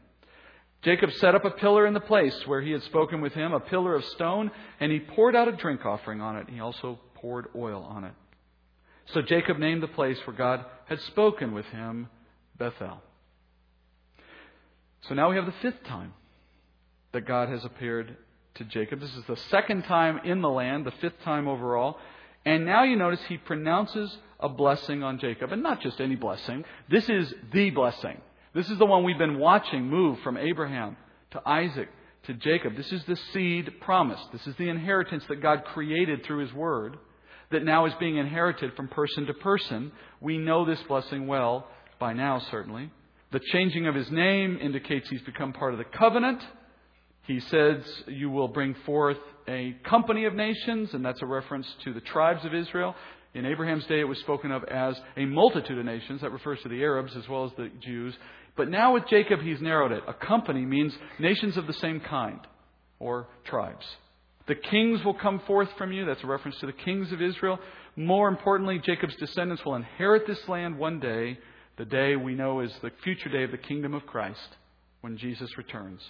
Jacob 0.82 1.10
set 1.12 1.34
up 1.34 1.46
a 1.46 1.50
pillar 1.50 1.86
in 1.86 1.94
the 1.94 2.00
place 2.00 2.46
where 2.46 2.60
he 2.60 2.70
had 2.70 2.82
spoken 2.82 3.22
with 3.22 3.32
him, 3.32 3.52
a 3.52 3.60
pillar 3.60 3.94
of 3.94 4.04
stone, 4.04 4.50
and 4.80 4.92
he 4.92 5.00
poured 5.00 5.34
out 5.34 5.48
a 5.48 5.52
drink 5.52 5.86
offering 5.86 6.20
on 6.20 6.36
it. 6.36 6.48
He 6.50 6.60
also 6.60 6.98
poured 7.14 7.46
oil 7.56 7.82
on 7.82 8.04
it. 8.04 8.12
So 9.14 9.22
Jacob 9.22 9.58
named 9.58 9.82
the 9.82 9.88
place 9.88 10.18
where 10.26 10.36
God 10.36 10.64
had 10.86 11.00
spoken 11.00 11.54
with 11.54 11.66
him 11.66 12.08
Bethel. 12.58 13.02
So 15.08 15.14
now 15.14 15.30
we 15.30 15.36
have 15.36 15.46
the 15.46 15.54
fifth 15.62 15.84
time 15.84 16.12
that 17.12 17.26
God 17.26 17.48
has 17.48 17.64
appeared 17.64 18.16
to 18.56 18.64
Jacob. 18.64 19.00
This 19.00 19.14
is 19.14 19.24
the 19.26 19.36
second 19.50 19.84
time 19.84 20.20
in 20.24 20.42
the 20.42 20.48
land, 20.48 20.84
the 20.84 20.92
fifth 21.00 21.20
time 21.24 21.48
overall. 21.48 21.96
And 22.44 22.64
now 22.64 22.84
you 22.84 22.96
notice 22.96 23.20
he 23.28 23.38
pronounces 23.38 24.16
a 24.40 24.48
blessing 24.48 25.02
on 25.02 25.18
Jacob. 25.18 25.52
And 25.52 25.62
not 25.62 25.80
just 25.80 26.00
any 26.00 26.16
blessing. 26.16 26.64
This 26.90 27.08
is 27.08 27.32
the 27.52 27.70
blessing. 27.70 28.20
This 28.54 28.70
is 28.70 28.78
the 28.78 28.86
one 28.86 29.04
we've 29.04 29.18
been 29.18 29.38
watching 29.38 29.88
move 29.88 30.20
from 30.20 30.36
Abraham 30.36 30.96
to 31.30 31.42
Isaac 31.46 31.88
to 32.24 32.34
Jacob. 32.34 32.76
This 32.76 32.92
is 32.92 33.04
the 33.04 33.16
seed 33.32 33.80
promised. 33.80 34.30
This 34.32 34.46
is 34.46 34.54
the 34.56 34.68
inheritance 34.68 35.24
that 35.28 35.42
God 35.42 35.64
created 35.64 36.24
through 36.24 36.38
His 36.38 36.52
Word 36.52 36.98
that 37.50 37.64
now 37.64 37.86
is 37.86 37.94
being 38.00 38.16
inherited 38.16 38.74
from 38.74 38.88
person 38.88 39.26
to 39.26 39.34
person. 39.34 39.92
We 40.20 40.38
know 40.38 40.64
this 40.64 40.82
blessing 40.84 41.26
well 41.26 41.66
by 41.98 42.12
now, 42.12 42.40
certainly. 42.50 42.90
The 43.32 43.40
changing 43.52 43.86
of 43.86 43.94
his 43.94 44.10
name 44.10 44.58
indicates 44.60 45.08
he's 45.08 45.22
become 45.22 45.52
part 45.52 45.72
of 45.72 45.78
the 45.78 45.84
covenant. 45.84 46.42
He 47.26 47.40
says, 47.40 47.82
You 48.06 48.30
will 48.30 48.48
bring 48.48 48.74
forth 48.86 49.18
a 49.48 49.76
company 49.84 50.24
of 50.24 50.34
nations, 50.34 50.90
and 50.92 51.04
that's 51.04 51.22
a 51.22 51.26
reference 51.26 51.66
to 51.84 51.92
the 51.92 52.00
tribes 52.00 52.44
of 52.44 52.54
Israel. 52.54 52.94
In 53.34 53.46
Abraham's 53.46 53.86
day, 53.86 54.00
it 54.00 54.08
was 54.08 54.18
spoken 54.20 54.52
of 54.52 54.62
as 54.64 54.98
a 55.16 55.24
multitude 55.24 55.78
of 55.78 55.84
nations. 55.84 56.20
That 56.20 56.30
refers 56.30 56.60
to 56.62 56.68
the 56.68 56.82
Arabs 56.82 57.16
as 57.16 57.28
well 57.28 57.44
as 57.44 57.50
the 57.56 57.70
Jews. 57.80 58.14
But 58.56 58.70
now 58.70 58.94
with 58.94 59.08
Jacob, 59.08 59.40
he's 59.40 59.60
narrowed 59.60 59.92
it. 59.92 60.04
A 60.06 60.14
company 60.14 60.64
means 60.64 60.96
nations 61.18 61.56
of 61.56 61.66
the 61.66 61.72
same 61.74 62.00
kind, 62.00 62.40
or 63.00 63.26
tribes. 63.44 63.84
The 64.46 64.54
kings 64.54 65.02
will 65.04 65.14
come 65.14 65.40
forth 65.46 65.70
from 65.78 65.92
you. 65.92 66.04
That's 66.04 66.22
a 66.22 66.26
reference 66.28 66.58
to 66.60 66.66
the 66.66 66.72
kings 66.72 67.10
of 67.10 67.22
Israel. 67.22 67.58
More 67.96 68.28
importantly, 68.28 68.78
Jacob's 68.78 69.16
descendants 69.16 69.64
will 69.64 69.74
inherit 69.74 70.26
this 70.26 70.46
land 70.48 70.78
one 70.78 71.00
day, 71.00 71.38
the 71.76 71.86
day 71.86 72.14
we 72.14 72.34
know 72.34 72.60
is 72.60 72.72
the 72.82 72.90
future 73.02 73.30
day 73.30 73.44
of 73.44 73.50
the 73.50 73.58
kingdom 73.58 73.94
of 73.94 74.06
Christ, 74.06 74.56
when 75.00 75.16
Jesus 75.16 75.56
returns. 75.56 76.00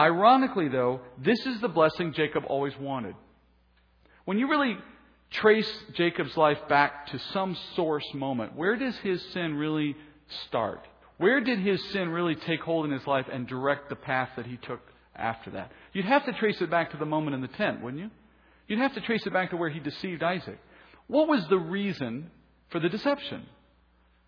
Ironically, 0.00 0.68
though, 0.68 1.02
this 1.18 1.44
is 1.44 1.60
the 1.60 1.68
blessing 1.68 2.14
Jacob 2.14 2.44
always 2.46 2.72
wanted. 2.78 3.14
When 4.24 4.38
you 4.38 4.48
really 4.48 4.78
trace 5.30 5.70
Jacob's 5.92 6.38
life 6.38 6.56
back 6.70 7.08
to 7.08 7.18
some 7.34 7.54
source 7.76 8.06
moment, 8.14 8.56
where 8.56 8.76
does 8.76 8.96
his 8.98 9.22
sin 9.34 9.56
really 9.56 9.94
start? 10.46 10.88
Where 11.18 11.42
did 11.42 11.58
his 11.58 11.84
sin 11.90 12.08
really 12.08 12.34
take 12.34 12.62
hold 12.62 12.86
in 12.86 12.92
his 12.92 13.06
life 13.06 13.26
and 13.30 13.46
direct 13.46 13.90
the 13.90 13.96
path 13.96 14.30
that 14.36 14.46
he 14.46 14.56
took 14.56 14.80
after 15.14 15.50
that? 15.50 15.70
You'd 15.92 16.06
have 16.06 16.24
to 16.24 16.32
trace 16.32 16.62
it 16.62 16.70
back 16.70 16.92
to 16.92 16.96
the 16.96 17.04
moment 17.04 17.34
in 17.34 17.42
the 17.42 17.48
tent, 17.48 17.82
wouldn't 17.82 18.02
you? 18.02 18.10
You'd 18.68 18.78
have 18.78 18.94
to 18.94 19.02
trace 19.02 19.26
it 19.26 19.34
back 19.34 19.50
to 19.50 19.58
where 19.58 19.68
he 19.68 19.80
deceived 19.80 20.22
Isaac. 20.22 20.58
What 21.08 21.28
was 21.28 21.46
the 21.48 21.58
reason 21.58 22.30
for 22.70 22.80
the 22.80 22.88
deception? 22.88 23.44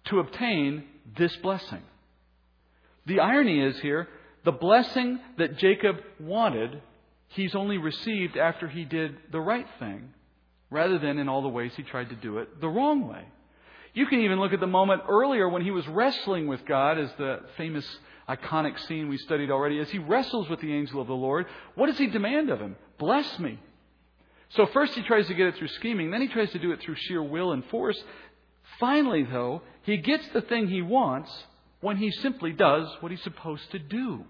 To 0.06 0.18
obtain 0.18 0.85
this 1.16 1.35
blessing. 1.37 1.80
The 3.06 3.20
irony 3.20 3.62
is 3.62 3.80
here, 3.80 4.06
the 4.44 4.52
blessing 4.52 5.20
that 5.38 5.59
Jacob 5.59 5.96
wanted, 6.18 6.83
he's 7.28 7.55
only 7.55 7.78
received 7.78 8.37
after 8.37 8.68
he 8.68 8.85
did 8.85 9.16
the 9.31 9.40
right 9.40 9.66
thing 9.78 10.12
rather 10.70 10.98
than 10.98 11.18
in 11.18 11.28
all 11.28 11.42
the 11.42 11.48
ways 11.48 11.72
he 11.76 11.83
tried 11.83 12.09
to 12.09 12.16
do 12.16 12.38
it 12.38 12.61
the 12.61 12.68
wrong 12.68 13.07
way. 13.07 13.24
You 13.94 14.07
can 14.07 14.20
even 14.20 14.40
look 14.40 14.55
at 14.55 14.61
the 14.61 14.66
moment 14.66 15.02
earlier 15.09 15.48
when 15.48 15.62
he 15.62 15.70
was 15.70 15.87
wrestling 15.87 16.46
with 16.46 16.64
God, 16.64 16.98
as 16.98 17.11
the 17.18 17.40
famous 17.59 17.87
iconic 18.26 18.78
scene 18.87 19.09
we 19.09 19.18
studied 19.18 19.50
already. 19.50 19.78
As 19.81 19.90
he 19.90 19.98
wrestles 19.98 20.48
with 20.48 20.61
the 20.61 20.72
angel 20.72 21.00
of 21.00 21.09
the 21.09 21.14
Lord, 21.14 21.46
what 21.74 21.88
does 21.88 21.98
he 21.98 22.07
demand 22.07 22.48
of 22.48 22.59
him? 22.59 22.76
Bless 22.98 23.38
me. 23.38 23.59
So 24.50 24.66
first 24.66 24.94
he 24.94 25.02
tries 25.02 25.26
to 25.26 25.35
get 25.35 25.48
it 25.48 25.57
through 25.57 25.68
scheming, 25.68 26.11
then 26.11 26.22
he 26.22 26.28
tries 26.28 26.50
to 26.52 26.59
do 26.59 26.72
it 26.72 26.81
through 26.81 26.96
sheer 26.96 27.22
will 27.22 27.52
and 27.52 27.64
force. 27.66 28.02
Finally, 28.81 29.24
though, 29.24 29.62
he 29.83 29.98
gets 29.98 30.26
the 30.28 30.40
thing 30.40 30.68
he 30.68 30.83
wants 30.83 31.31
when 31.81 31.98
he 31.98 32.11
simply 32.11 32.52
does 32.52 32.88
what 33.00 33.11
he's 33.11 33.22
supposed 33.22 33.70
to 33.72 33.78
do 33.78 34.24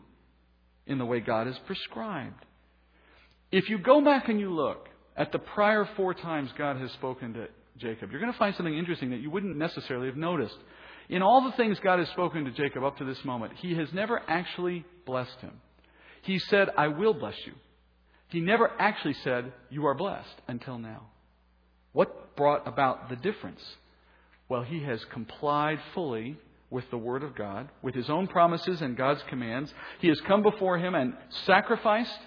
in 0.86 0.98
the 0.98 1.06
way 1.06 1.20
God 1.20 1.46
has 1.46 1.58
prescribed. 1.66 2.44
If 3.50 3.68
you 3.68 3.78
go 3.78 4.00
back 4.00 4.28
and 4.28 4.40
you 4.40 4.52
look 4.52 4.88
at 5.16 5.32
the 5.32 5.38
prior 5.38 5.88
four 5.96 6.14
times 6.14 6.50
God 6.56 6.76
has 6.78 6.90
spoken 6.92 7.34
to 7.34 7.48
Jacob, 7.78 8.10
you're 8.10 8.20
going 8.20 8.32
to 8.32 8.38
find 8.38 8.54
something 8.56 8.76
interesting 8.76 9.10
that 9.10 9.20
you 9.20 9.30
wouldn't 9.30 9.56
necessarily 9.56 10.06
have 10.06 10.16
noticed. 10.16 10.56
In 11.08 11.22
all 11.22 11.42
the 11.42 11.56
things 11.56 11.78
God 11.80 11.98
has 11.98 12.08
spoken 12.08 12.44
to 12.44 12.50
Jacob 12.50 12.84
up 12.84 12.98
to 12.98 13.04
this 13.04 13.22
moment, 13.24 13.52
he 13.56 13.74
has 13.74 13.92
never 13.92 14.20
actually 14.28 14.84
blessed 15.04 15.38
him. 15.40 15.52
He 16.22 16.38
said, 16.38 16.68
I 16.76 16.88
will 16.88 17.14
bless 17.14 17.36
you. 17.46 17.52
He 18.28 18.40
never 18.40 18.70
actually 18.78 19.16
said, 19.24 19.52
You 19.68 19.86
are 19.86 19.94
blessed 19.94 20.40
until 20.48 20.78
now. 20.78 21.08
What 21.92 22.36
brought 22.36 22.66
about 22.66 23.10
the 23.10 23.16
difference? 23.16 23.60
Well, 24.48 24.62
he 24.62 24.82
has 24.84 25.04
complied 25.12 25.78
fully 25.94 26.38
with 26.72 26.88
the 26.90 26.98
Word 26.98 27.22
of 27.22 27.36
God, 27.36 27.68
with 27.82 27.94
his 27.94 28.08
own 28.08 28.26
promises 28.26 28.80
and 28.80 28.96
God's 28.96 29.22
commands. 29.28 29.72
He 30.00 30.08
has 30.08 30.20
come 30.22 30.42
before 30.42 30.78
him 30.78 30.94
and 30.94 31.12
sacrificed, 31.44 32.18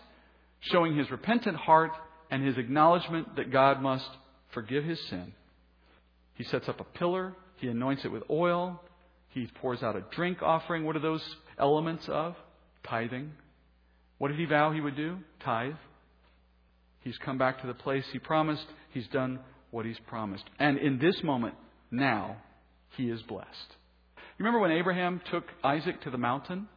showing 0.61 0.95
his 0.95 1.09
repentant 1.09 1.57
heart 1.57 1.91
and 2.29 2.45
his 2.45 2.57
acknowledgement 2.57 3.35
that 3.37 3.51
God 3.51 3.81
must 3.81 4.07
forgive 4.53 4.83
his 4.83 4.99
sin. 5.09 5.33
He 6.35 6.43
sets 6.43 6.69
up 6.69 6.79
a 6.79 6.83
pillar, 6.83 7.33
he 7.57 7.67
anoints 7.67 8.05
it 8.05 8.11
with 8.11 8.23
oil, 8.29 8.81
he 9.29 9.47
pours 9.61 9.81
out 9.81 9.95
a 9.95 10.03
drink 10.11 10.41
offering. 10.41 10.85
What 10.85 10.95
are 10.95 10.99
those 10.99 11.23
elements 11.57 12.07
of? 12.07 12.35
Tithing. 12.83 13.31
What 14.19 14.29
did 14.29 14.39
he 14.39 14.45
vow 14.45 14.71
he 14.71 14.79
would 14.79 14.95
do? 14.95 15.17
Tithe. 15.43 15.73
He's 17.01 17.17
come 17.17 17.37
back 17.37 17.61
to 17.61 17.67
the 17.67 17.73
place 17.73 18.05
he 18.13 18.19
promised. 18.19 18.65
He's 18.91 19.07
done 19.07 19.39
what 19.71 19.85
he's 19.85 19.99
promised. 20.07 20.45
And 20.59 20.77
in 20.77 20.99
this 20.99 21.21
moment, 21.23 21.55
now, 21.91 22.37
he 22.95 23.09
is 23.09 23.21
blessed. 23.23 23.75
You 24.37 24.43
remember 24.43 24.59
when 24.59 24.71
Abraham 24.71 25.21
took 25.31 25.45
Isaac 25.63 26.01
to 26.01 26.09
the 26.09 26.17
mountain? 26.17 26.67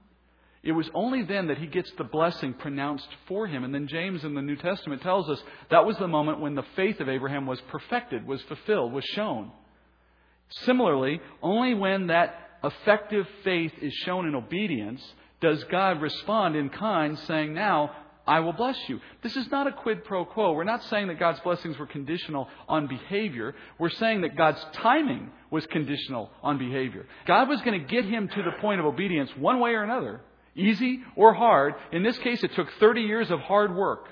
It 0.62 0.72
was 0.72 0.88
only 0.94 1.22
then 1.22 1.48
that 1.48 1.58
he 1.58 1.66
gets 1.66 1.90
the 1.92 2.04
blessing 2.04 2.54
pronounced 2.54 3.08
for 3.26 3.46
him. 3.46 3.64
And 3.64 3.74
then 3.74 3.88
James 3.88 4.22
in 4.24 4.34
the 4.34 4.42
New 4.42 4.56
Testament 4.56 5.02
tells 5.02 5.28
us 5.28 5.42
that 5.70 5.86
was 5.86 5.96
the 5.98 6.08
moment 6.08 6.40
when 6.40 6.54
the 6.54 6.64
faith 6.76 7.00
of 7.00 7.08
Abraham 7.08 7.46
was 7.46 7.60
perfected, 7.62 8.26
was 8.26 8.42
fulfilled, 8.42 8.92
was 8.92 9.04
shown. 9.04 9.50
Similarly, 10.64 11.20
only 11.42 11.74
when 11.74 12.08
that 12.08 12.34
effective 12.62 13.26
faith 13.44 13.72
is 13.80 13.92
shown 14.04 14.26
in 14.26 14.34
obedience 14.34 15.02
does 15.40 15.62
God 15.64 16.00
respond 16.00 16.56
in 16.56 16.68
kind, 16.70 17.18
saying, 17.20 17.54
Now 17.54 17.92
I 18.26 18.40
will 18.40 18.52
bless 18.52 18.76
you. 18.88 19.00
This 19.22 19.36
is 19.36 19.50
not 19.50 19.66
a 19.66 19.72
quid 19.72 20.04
pro 20.04 20.24
quo. 20.24 20.52
We're 20.52 20.64
not 20.64 20.82
saying 20.84 21.08
that 21.08 21.18
God's 21.18 21.40
blessings 21.40 21.78
were 21.78 21.86
conditional 21.86 22.48
on 22.68 22.86
behavior. 22.86 23.54
We're 23.78 23.90
saying 23.90 24.22
that 24.22 24.36
God's 24.36 24.64
timing 24.74 25.30
was 25.50 25.66
conditional 25.66 26.30
on 26.42 26.58
behavior. 26.58 27.06
God 27.26 27.48
was 27.48 27.60
going 27.62 27.80
to 27.80 27.86
get 27.86 28.04
him 28.04 28.28
to 28.28 28.42
the 28.42 28.52
point 28.60 28.80
of 28.80 28.86
obedience 28.86 29.30
one 29.36 29.60
way 29.60 29.70
or 29.70 29.82
another, 29.82 30.20
easy 30.54 31.00
or 31.16 31.34
hard. 31.34 31.74
In 31.92 32.02
this 32.02 32.18
case, 32.18 32.42
it 32.42 32.54
took 32.54 32.68
30 32.78 33.02
years 33.02 33.30
of 33.30 33.40
hard 33.40 33.74
work 33.74 34.06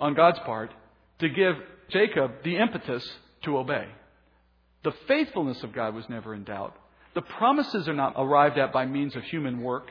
on 0.00 0.14
God's 0.14 0.38
part 0.40 0.72
to 1.18 1.28
give 1.28 1.56
Jacob 1.90 2.42
the 2.44 2.56
impetus 2.56 3.06
to 3.42 3.58
obey. 3.58 3.86
The 4.84 4.92
faithfulness 5.06 5.62
of 5.62 5.72
God 5.72 5.94
was 5.94 6.08
never 6.08 6.34
in 6.34 6.44
doubt. 6.44 6.74
The 7.14 7.22
promises 7.22 7.88
are 7.88 7.94
not 7.94 8.14
arrived 8.16 8.58
at 8.58 8.72
by 8.72 8.86
means 8.86 9.14
of 9.14 9.22
human 9.24 9.62
work, 9.62 9.88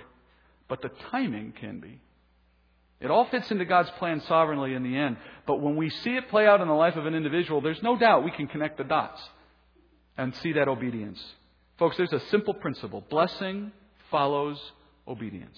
but 0.68 0.82
the 0.82 0.92
timing 1.12 1.54
can 1.60 1.80
be. 1.80 2.02
It 3.00 3.10
all 3.10 3.26
fits 3.26 3.50
into 3.52 3.66
God's 3.66 3.90
plan 3.92 4.22
sovereignly 4.28 4.74
in 4.74 4.84
the 4.84 4.96
end. 4.96 5.18
But 5.48 5.60
when 5.60 5.76
we 5.76 5.90
see 5.90 6.16
it 6.16 6.30
play 6.30 6.46
out 6.46 6.62
in 6.62 6.68
the 6.68 6.74
life 6.74 6.96
of 6.96 7.06
an 7.06 7.16
individual, 7.16 7.62
there's 7.62 7.82
no 7.82 7.98
doubt 7.98 8.24
we 8.24 8.32
can 8.32 8.48
connect 8.48 8.78
the 8.78 8.84
dots 8.84 9.22
and 10.18 10.36
see 10.38 10.54
that 10.54 10.68
obedience. 10.68 11.20
Folks, 11.80 11.98
there's 11.98 12.14
a 12.14 12.22
simple 12.30 12.54
principle 12.54 13.04
blessing 13.10 13.72
follows 14.10 14.60
obedience. 15.08 15.58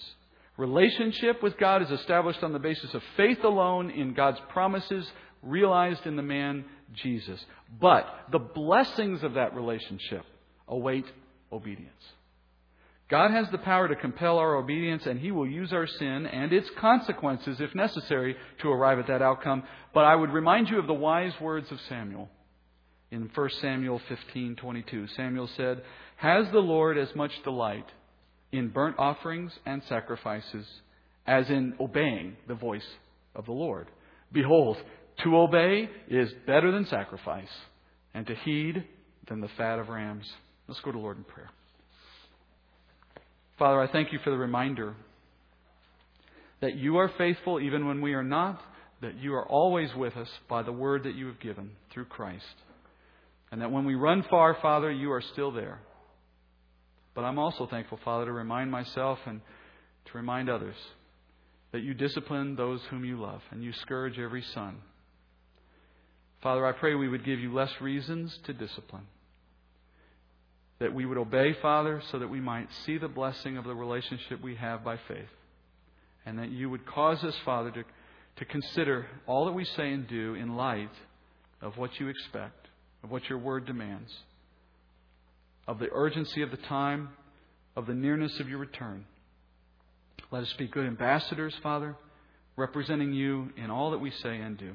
Relationship 0.56 1.42
with 1.42 1.58
God 1.58 1.82
is 1.82 1.90
established 1.90 2.42
on 2.42 2.52
the 2.52 2.58
basis 2.58 2.94
of 2.94 3.02
faith 3.16 3.42
alone 3.42 3.90
in 3.90 4.14
God's 4.14 4.40
promises 4.50 5.06
realized 5.42 6.06
in 6.06 6.16
the 6.16 6.22
man 6.22 6.64
Jesus. 6.94 7.44
But 7.80 8.06
the 8.30 8.38
blessings 8.38 9.22
of 9.22 9.34
that 9.34 9.54
relationship 9.54 10.24
await 10.68 11.04
obedience. 11.52 11.90
God 13.10 13.32
has 13.32 13.50
the 13.50 13.58
power 13.58 13.86
to 13.86 13.96
compel 13.96 14.38
our 14.38 14.56
obedience, 14.56 15.04
and 15.06 15.20
He 15.20 15.30
will 15.30 15.46
use 15.46 15.72
our 15.72 15.86
sin 15.86 16.26
and 16.26 16.52
its 16.52 16.68
consequences, 16.78 17.60
if 17.60 17.74
necessary, 17.74 18.34
to 18.62 18.68
arrive 18.70 18.98
at 18.98 19.08
that 19.08 19.20
outcome. 19.20 19.62
But 19.92 20.04
I 20.04 20.14
would 20.14 20.30
remind 20.30 20.70
you 20.70 20.78
of 20.78 20.86
the 20.86 20.94
wise 20.94 21.38
words 21.40 21.70
of 21.70 21.78
Samuel. 21.88 22.30
In 23.14 23.30
1 23.32 23.48
Samuel 23.60 24.00
15:22, 24.08 25.06
Samuel 25.14 25.46
said, 25.46 25.84
"Has 26.16 26.50
the 26.50 26.58
Lord 26.58 26.98
as 26.98 27.14
much 27.14 27.30
delight 27.44 27.88
in 28.50 28.70
burnt 28.70 28.98
offerings 28.98 29.56
and 29.64 29.84
sacrifices 29.84 30.66
as 31.24 31.48
in 31.48 31.76
obeying 31.78 32.36
the 32.48 32.56
voice 32.56 32.96
of 33.36 33.46
the 33.46 33.52
Lord? 33.52 33.86
Behold, 34.32 34.82
to 35.18 35.36
obey 35.36 35.88
is 36.08 36.34
better 36.44 36.72
than 36.72 36.86
sacrifice, 36.86 37.56
and 38.14 38.26
to 38.26 38.34
heed 38.34 38.84
than 39.28 39.40
the 39.40 39.48
fat 39.56 39.78
of 39.78 39.90
rams." 39.90 40.34
Let's 40.66 40.80
go 40.80 40.90
to 40.90 40.98
Lord 40.98 41.18
in 41.18 41.24
prayer. 41.24 41.50
Father, 43.58 43.80
I 43.80 43.86
thank 43.86 44.12
you 44.12 44.18
for 44.24 44.30
the 44.30 44.38
reminder 44.38 44.96
that 46.58 46.74
you 46.74 46.96
are 46.96 47.10
faithful 47.10 47.60
even 47.60 47.86
when 47.86 48.00
we 48.00 48.14
are 48.14 48.24
not, 48.24 48.60
that 49.02 49.14
you 49.14 49.34
are 49.34 49.46
always 49.46 49.94
with 49.94 50.16
us 50.16 50.40
by 50.48 50.62
the 50.62 50.72
word 50.72 51.04
that 51.04 51.14
you 51.14 51.28
have 51.28 51.38
given 51.38 51.76
through 51.90 52.06
Christ. 52.06 52.63
And 53.54 53.62
that 53.62 53.70
when 53.70 53.84
we 53.84 53.94
run 53.94 54.24
far, 54.28 54.56
Father, 54.60 54.90
you 54.90 55.12
are 55.12 55.20
still 55.20 55.52
there. 55.52 55.78
But 57.14 57.22
I'm 57.22 57.38
also 57.38 57.68
thankful, 57.68 58.00
Father, 58.04 58.24
to 58.24 58.32
remind 58.32 58.68
myself 58.68 59.20
and 59.26 59.40
to 60.06 60.16
remind 60.18 60.50
others 60.50 60.74
that 61.70 61.84
you 61.84 61.94
discipline 61.94 62.56
those 62.56 62.80
whom 62.90 63.04
you 63.04 63.16
love 63.16 63.42
and 63.52 63.62
you 63.62 63.72
scourge 63.74 64.18
every 64.18 64.42
son. 64.54 64.78
Father, 66.42 66.66
I 66.66 66.72
pray 66.72 66.96
we 66.96 67.08
would 67.08 67.24
give 67.24 67.38
you 67.38 67.54
less 67.54 67.70
reasons 67.80 68.36
to 68.46 68.52
discipline 68.52 69.06
that 70.80 70.92
we 70.92 71.06
would 71.06 71.16
obey, 71.16 71.54
Father, 71.62 72.02
so 72.10 72.18
that 72.18 72.28
we 72.28 72.40
might 72.40 72.66
see 72.84 72.98
the 72.98 73.06
blessing 73.06 73.56
of 73.56 73.62
the 73.62 73.74
relationship 73.76 74.42
we 74.42 74.56
have 74.56 74.82
by 74.82 74.96
faith. 75.06 75.30
And 76.26 76.40
that 76.40 76.50
you 76.50 76.70
would 76.70 76.86
cause 76.86 77.22
us, 77.22 77.36
Father, 77.44 77.70
to, 77.70 77.84
to 78.34 78.44
consider 78.46 79.06
all 79.28 79.44
that 79.44 79.52
we 79.52 79.64
say 79.64 79.92
and 79.92 80.08
do 80.08 80.34
in 80.34 80.56
light 80.56 80.90
of 81.62 81.78
what 81.78 82.00
you 82.00 82.08
expect, 82.08 82.63
of 83.04 83.10
what 83.10 83.28
your 83.28 83.38
word 83.38 83.66
demands, 83.66 84.12
of 85.68 85.78
the 85.78 85.88
urgency 85.92 86.42
of 86.42 86.50
the 86.50 86.56
time, 86.56 87.10
of 87.76 87.86
the 87.86 87.94
nearness 87.94 88.40
of 88.40 88.48
your 88.48 88.58
return. 88.58 89.04
Let 90.32 90.42
us 90.42 90.52
be 90.58 90.66
good 90.66 90.86
ambassadors, 90.86 91.54
Father, 91.62 91.94
representing 92.56 93.12
you 93.12 93.50
in 93.56 93.70
all 93.70 93.92
that 93.92 93.98
we 93.98 94.10
say 94.10 94.38
and 94.38 94.58
do. 94.58 94.72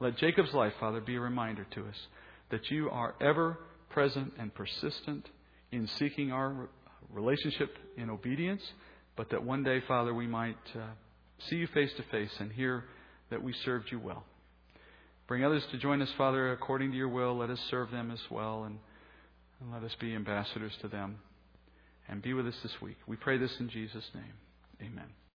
Let 0.00 0.18
Jacob's 0.18 0.52
life, 0.52 0.74
Father, 0.78 1.00
be 1.00 1.16
a 1.16 1.20
reminder 1.20 1.66
to 1.72 1.86
us 1.86 1.96
that 2.50 2.70
you 2.70 2.90
are 2.90 3.14
ever 3.20 3.58
present, 3.90 4.32
and 4.38 4.54
persistent 4.54 5.28
in 5.72 5.86
seeking 5.98 6.32
our 6.32 6.68
relationship 7.12 7.76
in 7.96 8.08
obedience, 8.08 8.62
but 9.16 9.28
that 9.30 9.44
one 9.44 9.62
day, 9.62 9.82
Father, 9.86 10.14
we 10.14 10.26
might 10.26 10.56
uh, 10.74 10.80
see 11.48 11.56
you 11.56 11.66
face 11.68 11.90
to 11.96 12.02
face 12.04 12.30
and 12.38 12.52
hear 12.52 12.84
that 13.30 13.42
we 13.42 13.52
served 13.64 13.90
you 13.90 13.98
well. 13.98 14.24
Bring 15.30 15.44
others 15.44 15.62
to 15.70 15.78
join 15.78 16.02
us, 16.02 16.08
Father, 16.18 16.50
according 16.50 16.90
to 16.90 16.96
your 16.96 17.08
will. 17.08 17.36
Let 17.36 17.50
us 17.50 17.60
serve 17.70 17.92
them 17.92 18.10
as 18.10 18.18
well, 18.32 18.64
and, 18.64 18.80
and 19.60 19.72
let 19.72 19.84
us 19.84 19.94
be 20.00 20.12
ambassadors 20.12 20.72
to 20.80 20.88
them. 20.88 21.20
And 22.08 22.20
be 22.20 22.34
with 22.34 22.48
us 22.48 22.56
this 22.64 22.72
week. 22.82 22.96
We 23.06 23.14
pray 23.14 23.38
this 23.38 23.52
in 23.60 23.68
Jesus' 23.68 24.10
name. 24.12 24.34
Amen. 24.82 25.06